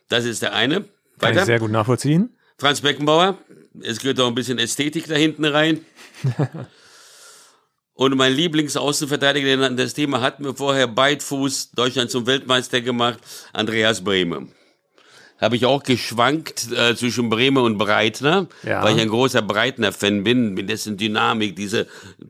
[0.07, 0.85] Das ist der eine.
[1.19, 2.35] Kann ich sehr gut nachvollziehen.
[2.57, 3.37] Franz Beckenbauer.
[3.81, 5.85] Es gehört auch ein bisschen Ästhetik da hinten rein.
[7.93, 13.19] Und mein Lieblingsaußenverteidiger, den- das Thema hatten wir vorher, Beidfuß, Deutschland zum Weltmeister gemacht,
[13.51, 14.47] Andreas Brehme.
[15.39, 18.83] Habe ich auch geschwankt äh, zwischen Bremer und Breitner, Ja.
[18.83, 21.87] weil ich ein großer Breitner-Fan bin, mit dessen Dynamik, diese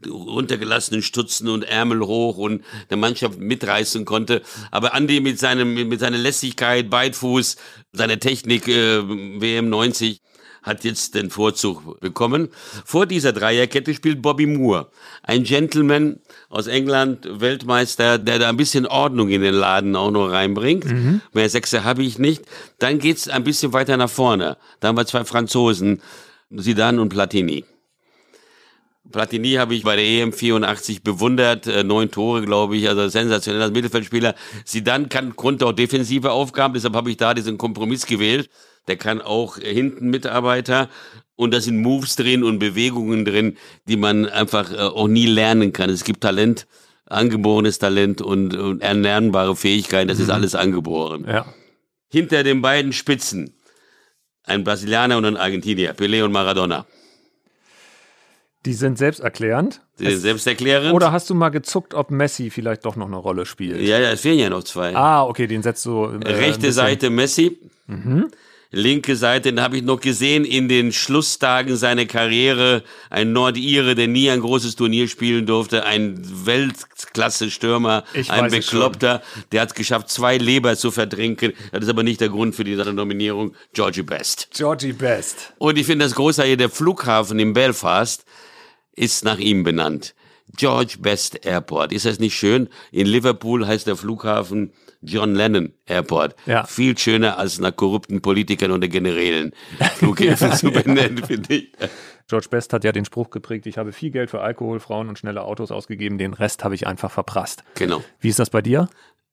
[0.07, 4.41] runtergelassenen Stutzen und Ärmel hoch und der Mannschaft mitreißen konnte.
[4.71, 7.57] Aber Andi mit seinem, mit seiner Lässigkeit, Beidfuß,
[7.93, 10.21] seiner Technik, äh, WM 90,
[10.63, 12.49] hat jetzt den Vorzug bekommen.
[12.85, 14.89] Vor dieser Dreierkette spielt Bobby Moore,
[15.23, 20.29] ein Gentleman aus England, Weltmeister, der da ein bisschen Ordnung in den Laden auch noch
[20.29, 20.85] reinbringt.
[21.33, 22.43] Mehr Sechser habe ich nicht.
[22.79, 24.57] Dann geht's ein bisschen weiter nach vorne.
[24.79, 26.01] Da haben wir zwei Franzosen,
[26.55, 27.63] Zidane und Platini.
[29.11, 33.61] Platini habe ich bei der EM 84 bewundert, äh, neun Tore, glaube ich, also sensationell
[33.61, 34.35] als Mittelfeldspieler.
[34.65, 38.49] Zidane kann konnte auch defensive Aufgaben, deshalb habe ich da diesen Kompromiss gewählt.
[38.89, 40.89] Der kann auch hinten Mitarbeiter
[41.35, 45.71] und da sind Moves drin und Bewegungen drin, die man einfach äh, auch nie lernen
[45.71, 45.91] kann.
[45.91, 46.65] Es gibt Talent,
[47.05, 51.25] angeborenes Talent und, und erlernbare Fähigkeiten, das ist alles angeboren.
[51.27, 51.45] Ja.
[52.11, 53.53] Hinter den beiden Spitzen
[54.43, 56.87] ein Brasilianer und ein Argentinier, Pelé und Maradona.
[58.65, 59.81] Die sind selbsterklärend.
[59.95, 60.93] Sie sind selbsterklärend.
[60.93, 63.79] Oder hast du mal gezuckt, ob Messi vielleicht doch noch eine Rolle spielt?
[63.79, 64.95] Ja, ja, es fehlen ja noch zwei.
[64.95, 66.05] Ah, okay, den setzt du.
[66.05, 67.59] Äh, Rechte Seite Messi,
[67.89, 68.29] Mhm.
[68.71, 72.83] Linke Seite, den habe ich noch gesehen in den Schlusstagen seiner Karriere.
[73.09, 79.69] Ein Nordire, der nie ein großes Turnier spielen durfte, ein Weltklasse-Stürmer, ein Bekloppter, der hat
[79.69, 81.53] es geschafft, zwei Leber zu verdrinken.
[81.71, 83.55] Das ist aber nicht der Grund für diese Nominierung.
[83.73, 84.49] Georgie Best.
[84.53, 85.53] Georgie Best.
[85.57, 88.25] Und ich finde das großartige, der Flughafen in Belfast
[88.95, 90.13] ist nach ihm benannt.
[90.57, 91.91] George Best Airport.
[91.93, 92.69] Ist das nicht schön?
[92.91, 96.35] In Liverpool heißt der Flughafen John Lennon Airport.
[96.45, 96.65] Ja.
[96.65, 99.53] Viel schöner als nach korrupten Politikern oder Generälen
[99.95, 101.71] Flughäfen zu benennen, finde ich.
[102.27, 105.17] George Best hat ja den Spruch geprägt, ich habe viel Geld für Alkohol, Frauen und
[105.17, 107.63] schnelle Autos ausgegeben, den Rest habe ich einfach verprasst.
[107.75, 108.03] Genau.
[108.19, 108.87] Wie ist das bei dir?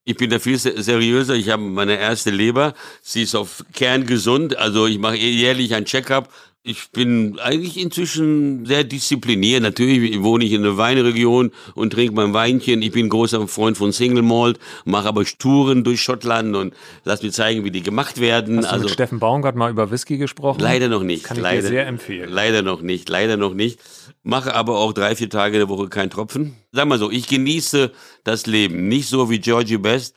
[0.09, 1.35] Ich bin da viel se- seriöser.
[1.35, 2.75] Ich habe meine erste Leber.
[3.03, 4.57] Sie ist auf kerngesund.
[4.57, 6.29] Also ich mache jährlich ein Check-up.
[6.63, 9.63] Ich bin eigentlich inzwischen sehr diszipliniert.
[9.63, 12.83] Natürlich wohne ich in einer Weinregion und trinke mein Weinchen.
[12.83, 17.31] Ich bin großer Freund von Single Malt, mache aber Touren durch Schottland und lass mir
[17.31, 18.59] zeigen, wie die gemacht werden.
[18.59, 20.61] Hast du also mit Steffen Baumgart mal über Whisky gesprochen?
[20.61, 21.25] leider noch nicht.
[21.25, 22.31] Kann ich leider, dir sehr empfehlen.
[22.33, 23.09] Leider noch nicht.
[23.09, 23.79] Leider noch nicht.
[24.27, 26.57] Mache aber auch drei, vier Tage der Woche kein Tropfen.
[26.73, 27.93] Sag mal so, ich genieße
[28.25, 28.89] das Leben.
[28.89, 30.17] Nicht so wie Georgie Best.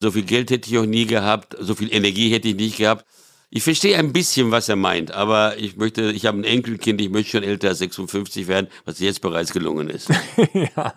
[0.00, 1.54] So viel Geld hätte ich auch nie gehabt.
[1.60, 3.04] So viel Energie hätte ich nicht gehabt.
[3.50, 7.10] Ich verstehe ein bisschen, was er meint, aber ich möchte, ich habe ein Enkelkind, ich
[7.10, 10.08] möchte schon älter als 56 werden, was jetzt bereits gelungen ist.
[10.54, 10.94] ja.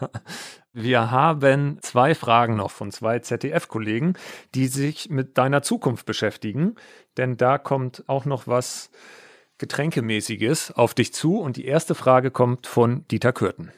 [0.72, 4.14] Wir haben zwei Fragen noch von zwei ZDF-Kollegen,
[4.53, 6.76] die sich mit deiner Zukunft beschäftigen.
[7.18, 8.91] Denn da kommt auch noch was
[9.58, 11.39] Getränkemäßiges auf dich zu.
[11.39, 13.72] Und die erste Frage kommt von Dieter Kürten.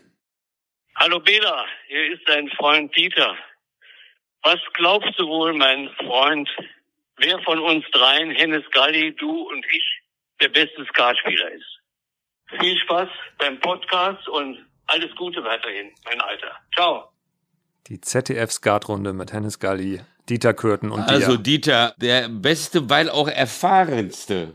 [0.95, 3.35] Hallo Bela, hier ist dein Freund Dieter.
[4.43, 6.49] Was glaubst du wohl, mein Freund,
[7.17, 10.01] wer von uns dreien, Hennes Galli, du und ich,
[10.41, 11.79] der beste Skatspieler ist?
[12.59, 16.51] Viel Spaß beim Podcast und alles Gute weiterhin, mein Alter.
[16.73, 17.09] Ciao.
[17.87, 21.43] Die ZDF-Skatrunde mit Hennes Galli, Dieter Kürten und Also dir.
[21.43, 24.53] Dieter, der beste, weil auch erfahrenste.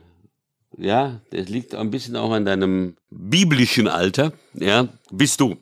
[0.79, 4.33] Ja, das liegt ein bisschen auch an deinem biblischen Alter.
[4.55, 5.57] Ja, bist du.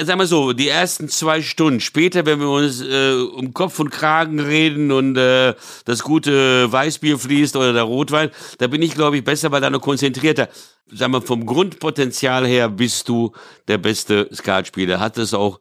[0.00, 3.90] Sag mal so, die ersten zwei Stunden später, wenn wir uns äh, um Kopf und
[3.90, 5.54] Kragen reden und äh,
[5.86, 9.70] das gute Weißbier fließt oder der Rotwein, da bin ich, glaube ich, besser, weil da
[9.70, 10.48] noch konzentrierter.
[10.86, 13.32] Sag mal, vom Grundpotenzial her bist du
[13.66, 15.00] der beste Skatspieler.
[15.00, 15.58] Hattest auch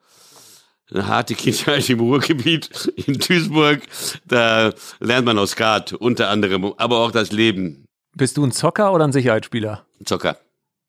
[0.92, 3.82] eine harte Kindheit im Ruhrgebiet in Duisburg.
[4.26, 7.87] Da lernt man auch Skat, unter anderem, aber auch das Leben.
[8.18, 9.86] Bist du ein Zocker oder ein Sicherheitsspieler?
[10.04, 10.38] Zocker.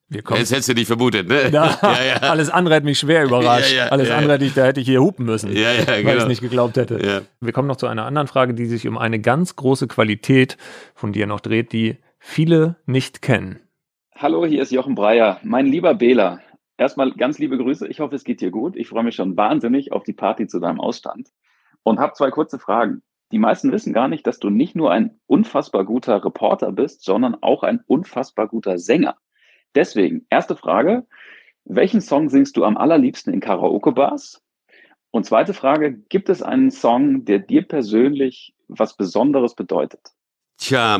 [0.08, 0.40] Wir kommen.
[0.40, 1.50] Das hättest du nicht vermutet, ne?
[1.50, 2.16] Ja, ja, ja.
[2.30, 3.70] Alles andere hätte mich schwer überrascht.
[3.74, 5.86] Ja, ja, Alles ja, andere hätte ich, da hätte ich hier hupen müssen, Ja, ja,
[5.86, 6.22] weil ich genau.
[6.22, 7.06] es nicht geglaubt hätte.
[7.06, 7.20] Ja.
[7.40, 10.56] Wir kommen noch zu einer anderen Frage, die sich um eine ganz große Qualität
[10.94, 13.60] von dir noch dreht, die viele nicht kennen.
[14.16, 15.38] Hallo, hier ist Jochen Breyer.
[15.42, 16.40] Mein lieber Bela,
[16.78, 17.86] erstmal ganz liebe Grüße.
[17.88, 18.74] Ich hoffe, es geht dir gut.
[18.74, 21.28] Ich freue mich schon wahnsinnig auf die Party zu deinem Ausstand
[21.82, 23.02] und habe zwei kurze Fragen.
[23.30, 27.36] Die meisten wissen gar nicht, dass du nicht nur ein unfassbar guter Reporter bist, sondern
[27.42, 29.16] auch ein unfassbar guter Sänger.
[29.74, 31.06] Deswegen, erste Frage,
[31.64, 34.42] welchen Song singst du am allerliebsten in Karaoke-Bars?
[35.10, 40.00] Und zweite Frage, gibt es einen Song, der dir persönlich was Besonderes bedeutet?
[40.56, 40.98] Tja,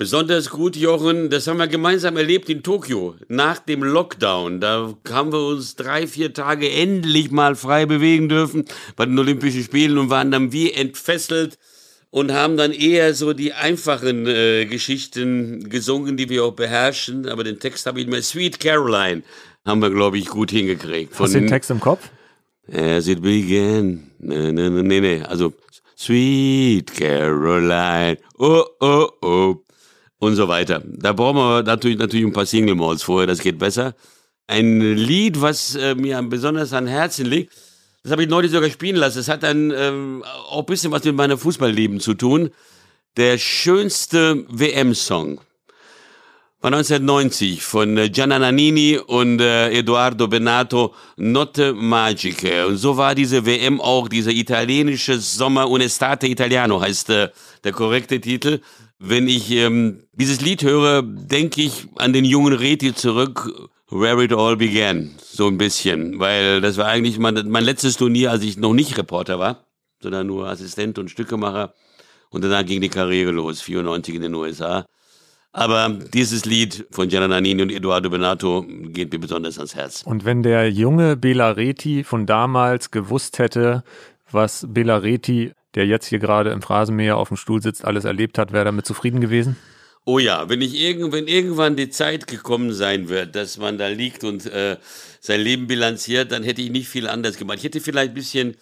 [0.00, 4.58] besonders gut, Jochen, das haben wir gemeinsam erlebt in Tokio, nach dem Lockdown.
[4.58, 8.64] Da haben wir uns drei, vier Tage endlich mal frei bewegen dürfen
[8.96, 11.58] bei den Olympischen Spielen und waren dann wie entfesselt
[12.08, 17.28] und haben dann eher so die einfachen äh, Geschichten gesungen, die wir auch beherrschen.
[17.28, 18.22] Aber den Text habe ich mehr.
[18.22, 19.22] Sweet Caroline
[19.66, 21.12] haben wir, glaube ich, gut hingekriegt.
[21.18, 22.08] Hast du den Text im Kopf?
[22.72, 24.10] As it began.
[24.18, 25.22] Nee, nee, nee, nee, nee.
[25.24, 25.52] Also
[25.94, 29.56] Sweet Caroline, oh, oh, oh.
[30.20, 30.82] Und so weiter.
[30.84, 33.94] Da brauchen wir natürlich, natürlich ein paar Single Malls vorher, das geht besser.
[34.46, 37.52] Ein Lied, was äh, mir besonders an Herzen liegt,
[38.02, 39.18] das habe ich neulich sogar spielen lassen.
[39.18, 42.50] Es hat dann ähm, auch ein bisschen was mit meinem Fußballleben zu tun.
[43.16, 45.40] Der schönste WM-Song
[46.60, 52.66] war 1990 von äh, Gianna Nannini und äh, Eduardo Benato, Notte Magiche.
[52.66, 57.28] Und so war diese WM auch, dieser italienische Sommer, Unestate Italiano heißt äh,
[57.64, 58.60] der korrekte Titel.
[59.02, 63.50] Wenn ich ähm, dieses Lied höre, denke ich an den jungen Reti zurück,
[63.88, 66.20] Where It All Began, so ein bisschen.
[66.20, 69.64] Weil das war eigentlich mein, mein letztes Turnier, als ich noch nicht Reporter war,
[70.02, 71.72] sondern nur Assistent und Stückemacher.
[72.28, 74.84] Und danach ging die Karriere los, 94 in den USA.
[75.52, 80.02] Aber dieses Lied von Gianna Nannini und Eduardo Benato geht mir besonders ans Herz.
[80.04, 83.82] Und wenn der junge Bela Reti von damals gewusst hätte,
[84.30, 88.38] was Bela Reti, der jetzt hier gerade im Phrasenmäher auf dem Stuhl sitzt, alles erlebt
[88.38, 89.56] hat, wäre damit zufrieden gewesen?
[90.04, 93.88] Oh ja, wenn ich irgend, wenn irgendwann die Zeit gekommen sein wird, dass man da
[93.88, 94.76] liegt und äh,
[95.20, 97.58] sein Leben bilanziert, dann hätte ich nicht viel anders gemacht.
[97.58, 98.56] Ich hätte vielleicht ein bisschen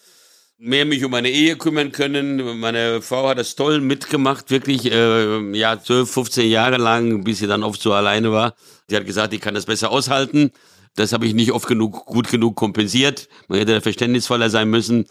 [0.58, 2.58] mehr mich um meine Ehe kümmern können.
[2.58, 7.46] Meine Frau hat das toll mitgemacht, wirklich, äh, ja, 12, 15 Jahre lang, bis sie
[7.46, 8.54] dann oft so alleine war.
[8.88, 10.50] Sie hat gesagt, ich kann das besser aushalten.
[10.96, 13.28] Das habe ich nicht oft genug, gut genug kompensiert.
[13.46, 15.06] Man hätte verständnisvoller sein müssen.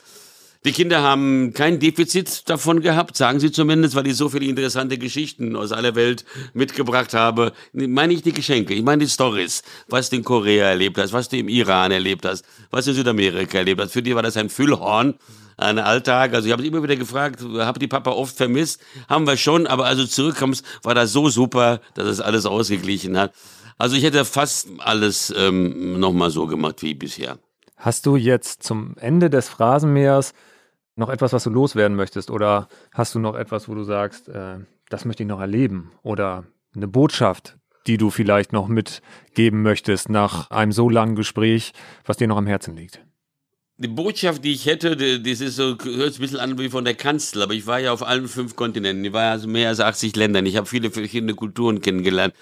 [0.65, 4.97] Die Kinder haben kein Defizit davon gehabt, sagen sie zumindest, weil ich so viele interessante
[4.97, 7.53] Geschichten aus aller Welt mitgebracht habe.
[7.73, 11.29] Meine ich die Geschenke, ich meine die Stories, was du in Korea erlebt hast, was
[11.29, 13.93] du im Iran erlebt hast, was du in Südamerika erlebt hast.
[13.93, 15.13] Für die war das ein Füllhorn,
[15.57, 16.33] ein Alltag.
[16.33, 18.81] Also ich habe immer wieder gefragt, habe die Papa oft vermisst?
[19.07, 23.33] Haben wir schon, aber also zurückkommst, war das so super, dass es alles ausgeglichen hat.
[23.77, 27.37] Also ich hätte fast alles ähm, nochmal so gemacht wie bisher.
[27.77, 30.33] Hast du jetzt zum Ende des Phrasenmeers
[30.95, 32.31] noch etwas, was du loswerden möchtest?
[32.31, 34.57] Oder hast du noch etwas, wo du sagst, äh,
[34.89, 35.91] das möchte ich noch erleben?
[36.01, 37.55] Oder eine Botschaft,
[37.85, 41.71] die du vielleicht noch mitgeben möchtest nach einem so langen Gespräch,
[42.03, 42.99] was dir noch am Herzen liegt?
[43.77, 46.95] Die Botschaft, die ich hätte, das ist so, hört ein bisschen an wie von der
[46.95, 49.05] Kanzel, aber ich war ja auf allen fünf Kontinenten.
[49.05, 50.47] Ich war ja also mehr als 80 Ländern.
[50.47, 52.33] Ich habe viele verschiedene Kulturen kennengelernt.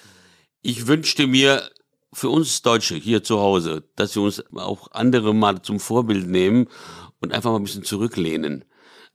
[0.62, 1.70] Ich wünschte mir
[2.16, 6.68] für uns Deutsche hier zu Hause, dass wir uns auch andere mal zum Vorbild nehmen
[7.20, 8.64] und einfach mal ein bisschen zurücklehnen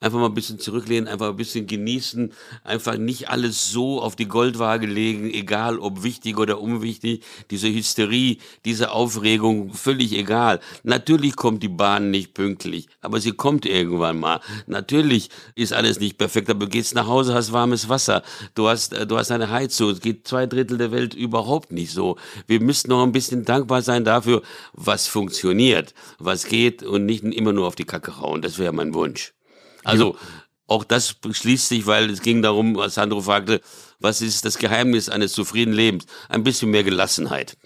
[0.01, 2.33] einfach mal ein bisschen zurücklehnen, einfach ein bisschen genießen,
[2.65, 8.39] einfach nicht alles so auf die Goldwaage legen, egal ob wichtig oder unwichtig, diese Hysterie,
[8.65, 10.61] diese Aufregung, völlig egal.
[10.85, 14.41] Natürlich kommt die Bahn nicht pünktlich, aber sie kommt irgendwann mal.
[14.67, 18.23] Natürlich ist alles nicht perfekt, aber du gehst nach Hause, hast warmes Wasser,
[18.55, 22.17] du hast, du hast eine Heizung, es geht zwei Drittel der Welt überhaupt nicht so.
[22.47, 24.41] Wir müssen noch ein bisschen dankbar sein dafür,
[24.73, 28.41] was funktioniert, was geht und nicht immer nur auf die Kacke hauen.
[28.41, 29.35] Das wäre mein Wunsch.
[29.85, 30.17] Also
[30.67, 33.61] auch das schließt sich, weil es ging darum, was Sandro fragte,
[33.99, 36.07] was ist das Geheimnis eines zufriedenen Lebens?
[36.29, 37.57] Ein bisschen mehr Gelassenheit.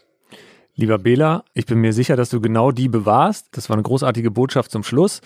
[0.76, 3.46] Lieber Bela, ich bin mir sicher, dass du genau die bewahrst.
[3.52, 5.20] Das war eine großartige Botschaft zum Schluss.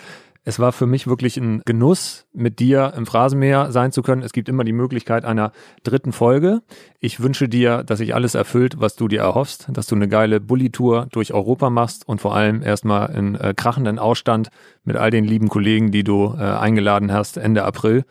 [0.49, 4.23] Es war für mich wirklich ein Genuss, mit dir im Phrasenmäher sein zu können.
[4.23, 5.51] Es gibt immer die Möglichkeit einer
[5.83, 6.63] dritten Folge.
[6.99, 10.39] Ich wünsche dir, dass sich alles erfüllt, was du dir erhoffst, dass du eine geile
[10.39, 14.49] Bulli-Tour durch Europa machst und vor allem erstmal in äh, krachenden Ausstand
[14.83, 18.03] mit all den lieben Kollegen, die du äh, eingeladen hast Ende April.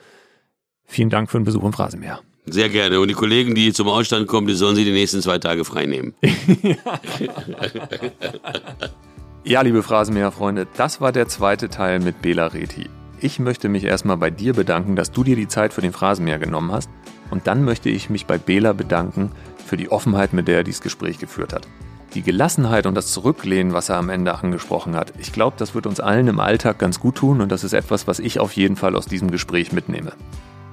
[0.85, 2.21] Vielen Dank für den Besuch im Phrasenmäher.
[2.47, 3.01] Sehr gerne.
[3.01, 5.87] Und die Kollegen, die zum Ausstand kommen, die sollen sie die nächsten zwei Tage frei
[5.87, 6.15] nehmen.
[9.49, 12.91] Ja, liebe Phrasenmäher-Freunde, das war der zweite Teil mit Bela Reti.
[13.19, 16.39] Ich möchte mich erstmal bei dir bedanken, dass du dir die Zeit für den Phrasenmäher
[16.39, 16.91] genommen hast.
[17.31, 19.33] Und dann möchte ich mich bei Bela bedanken
[19.65, 21.67] für die Offenheit, mit der er dieses Gespräch geführt hat.
[22.13, 25.87] Die Gelassenheit und das Zurücklehnen, was er am Ende angesprochen hat, ich glaube, das wird
[25.87, 28.77] uns allen im Alltag ganz gut tun und das ist etwas, was ich auf jeden
[28.77, 30.13] Fall aus diesem Gespräch mitnehme.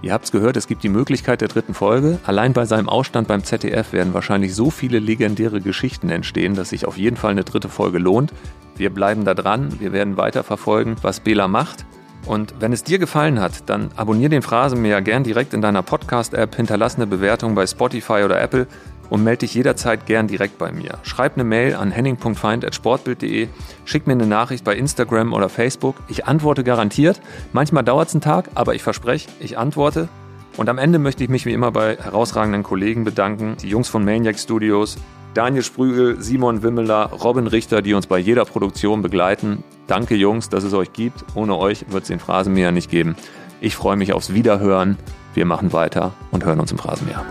[0.02, 2.20] Ihr habt's gehört, es gibt die Möglichkeit der dritten Folge.
[2.26, 6.86] Allein bei seinem Ausstand beim ZDF werden wahrscheinlich so viele legendäre Geschichten entstehen, dass sich
[6.86, 8.32] auf jeden Fall eine dritte Folge lohnt.
[8.76, 11.86] Wir bleiben da dran, wir werden weiter verfolgen, was Bela macht.
[12.26, 16.56] Und wenn es dir gefallen hat, dann abonnier den Phrasenmäher gern direkt in deiner Podcast-App,
[16.56, 18.68] hinterlass eine Bewertung bei Spotify oder Apple
[19.10, 21.00] und melde dich jederzeit gern direkt bei mir.
[21.04, 23.48] Schreib eine Mail an henning.feind.sportbild.de,
[23.86, 25.96] schick mir eine Nachricht bei Instagram oder Facebook.
[26.08, 27.22] Ich antworte garantiert.
[27.54, 30.10] Manchmal dauert es einen Tag, aber ich verspreche, ich antworte.
[30.58, 34.06] Und am Ende möchte ich mich wie immer bei herausragenden Kollegen bedanken, die Jungs von
[34.06, 34.98] Maniac Studios,
[35.34, 39.64] Daniel Sprügel, Simon Wimmeler, Robin Richter, die uns bei jeder Produktion begleiten.
[39.86, 41.26] Danke Jungs, dass es euch gibt.
[41.36, 43.18] Ohne euch wird es den Phrasenmäher nicht geben.
[43.60, 44.98] Ich freue mich aufs Wiederhören.
[45.34, 47.26] Wir machen weiter und hören uns im Phrasenmäher.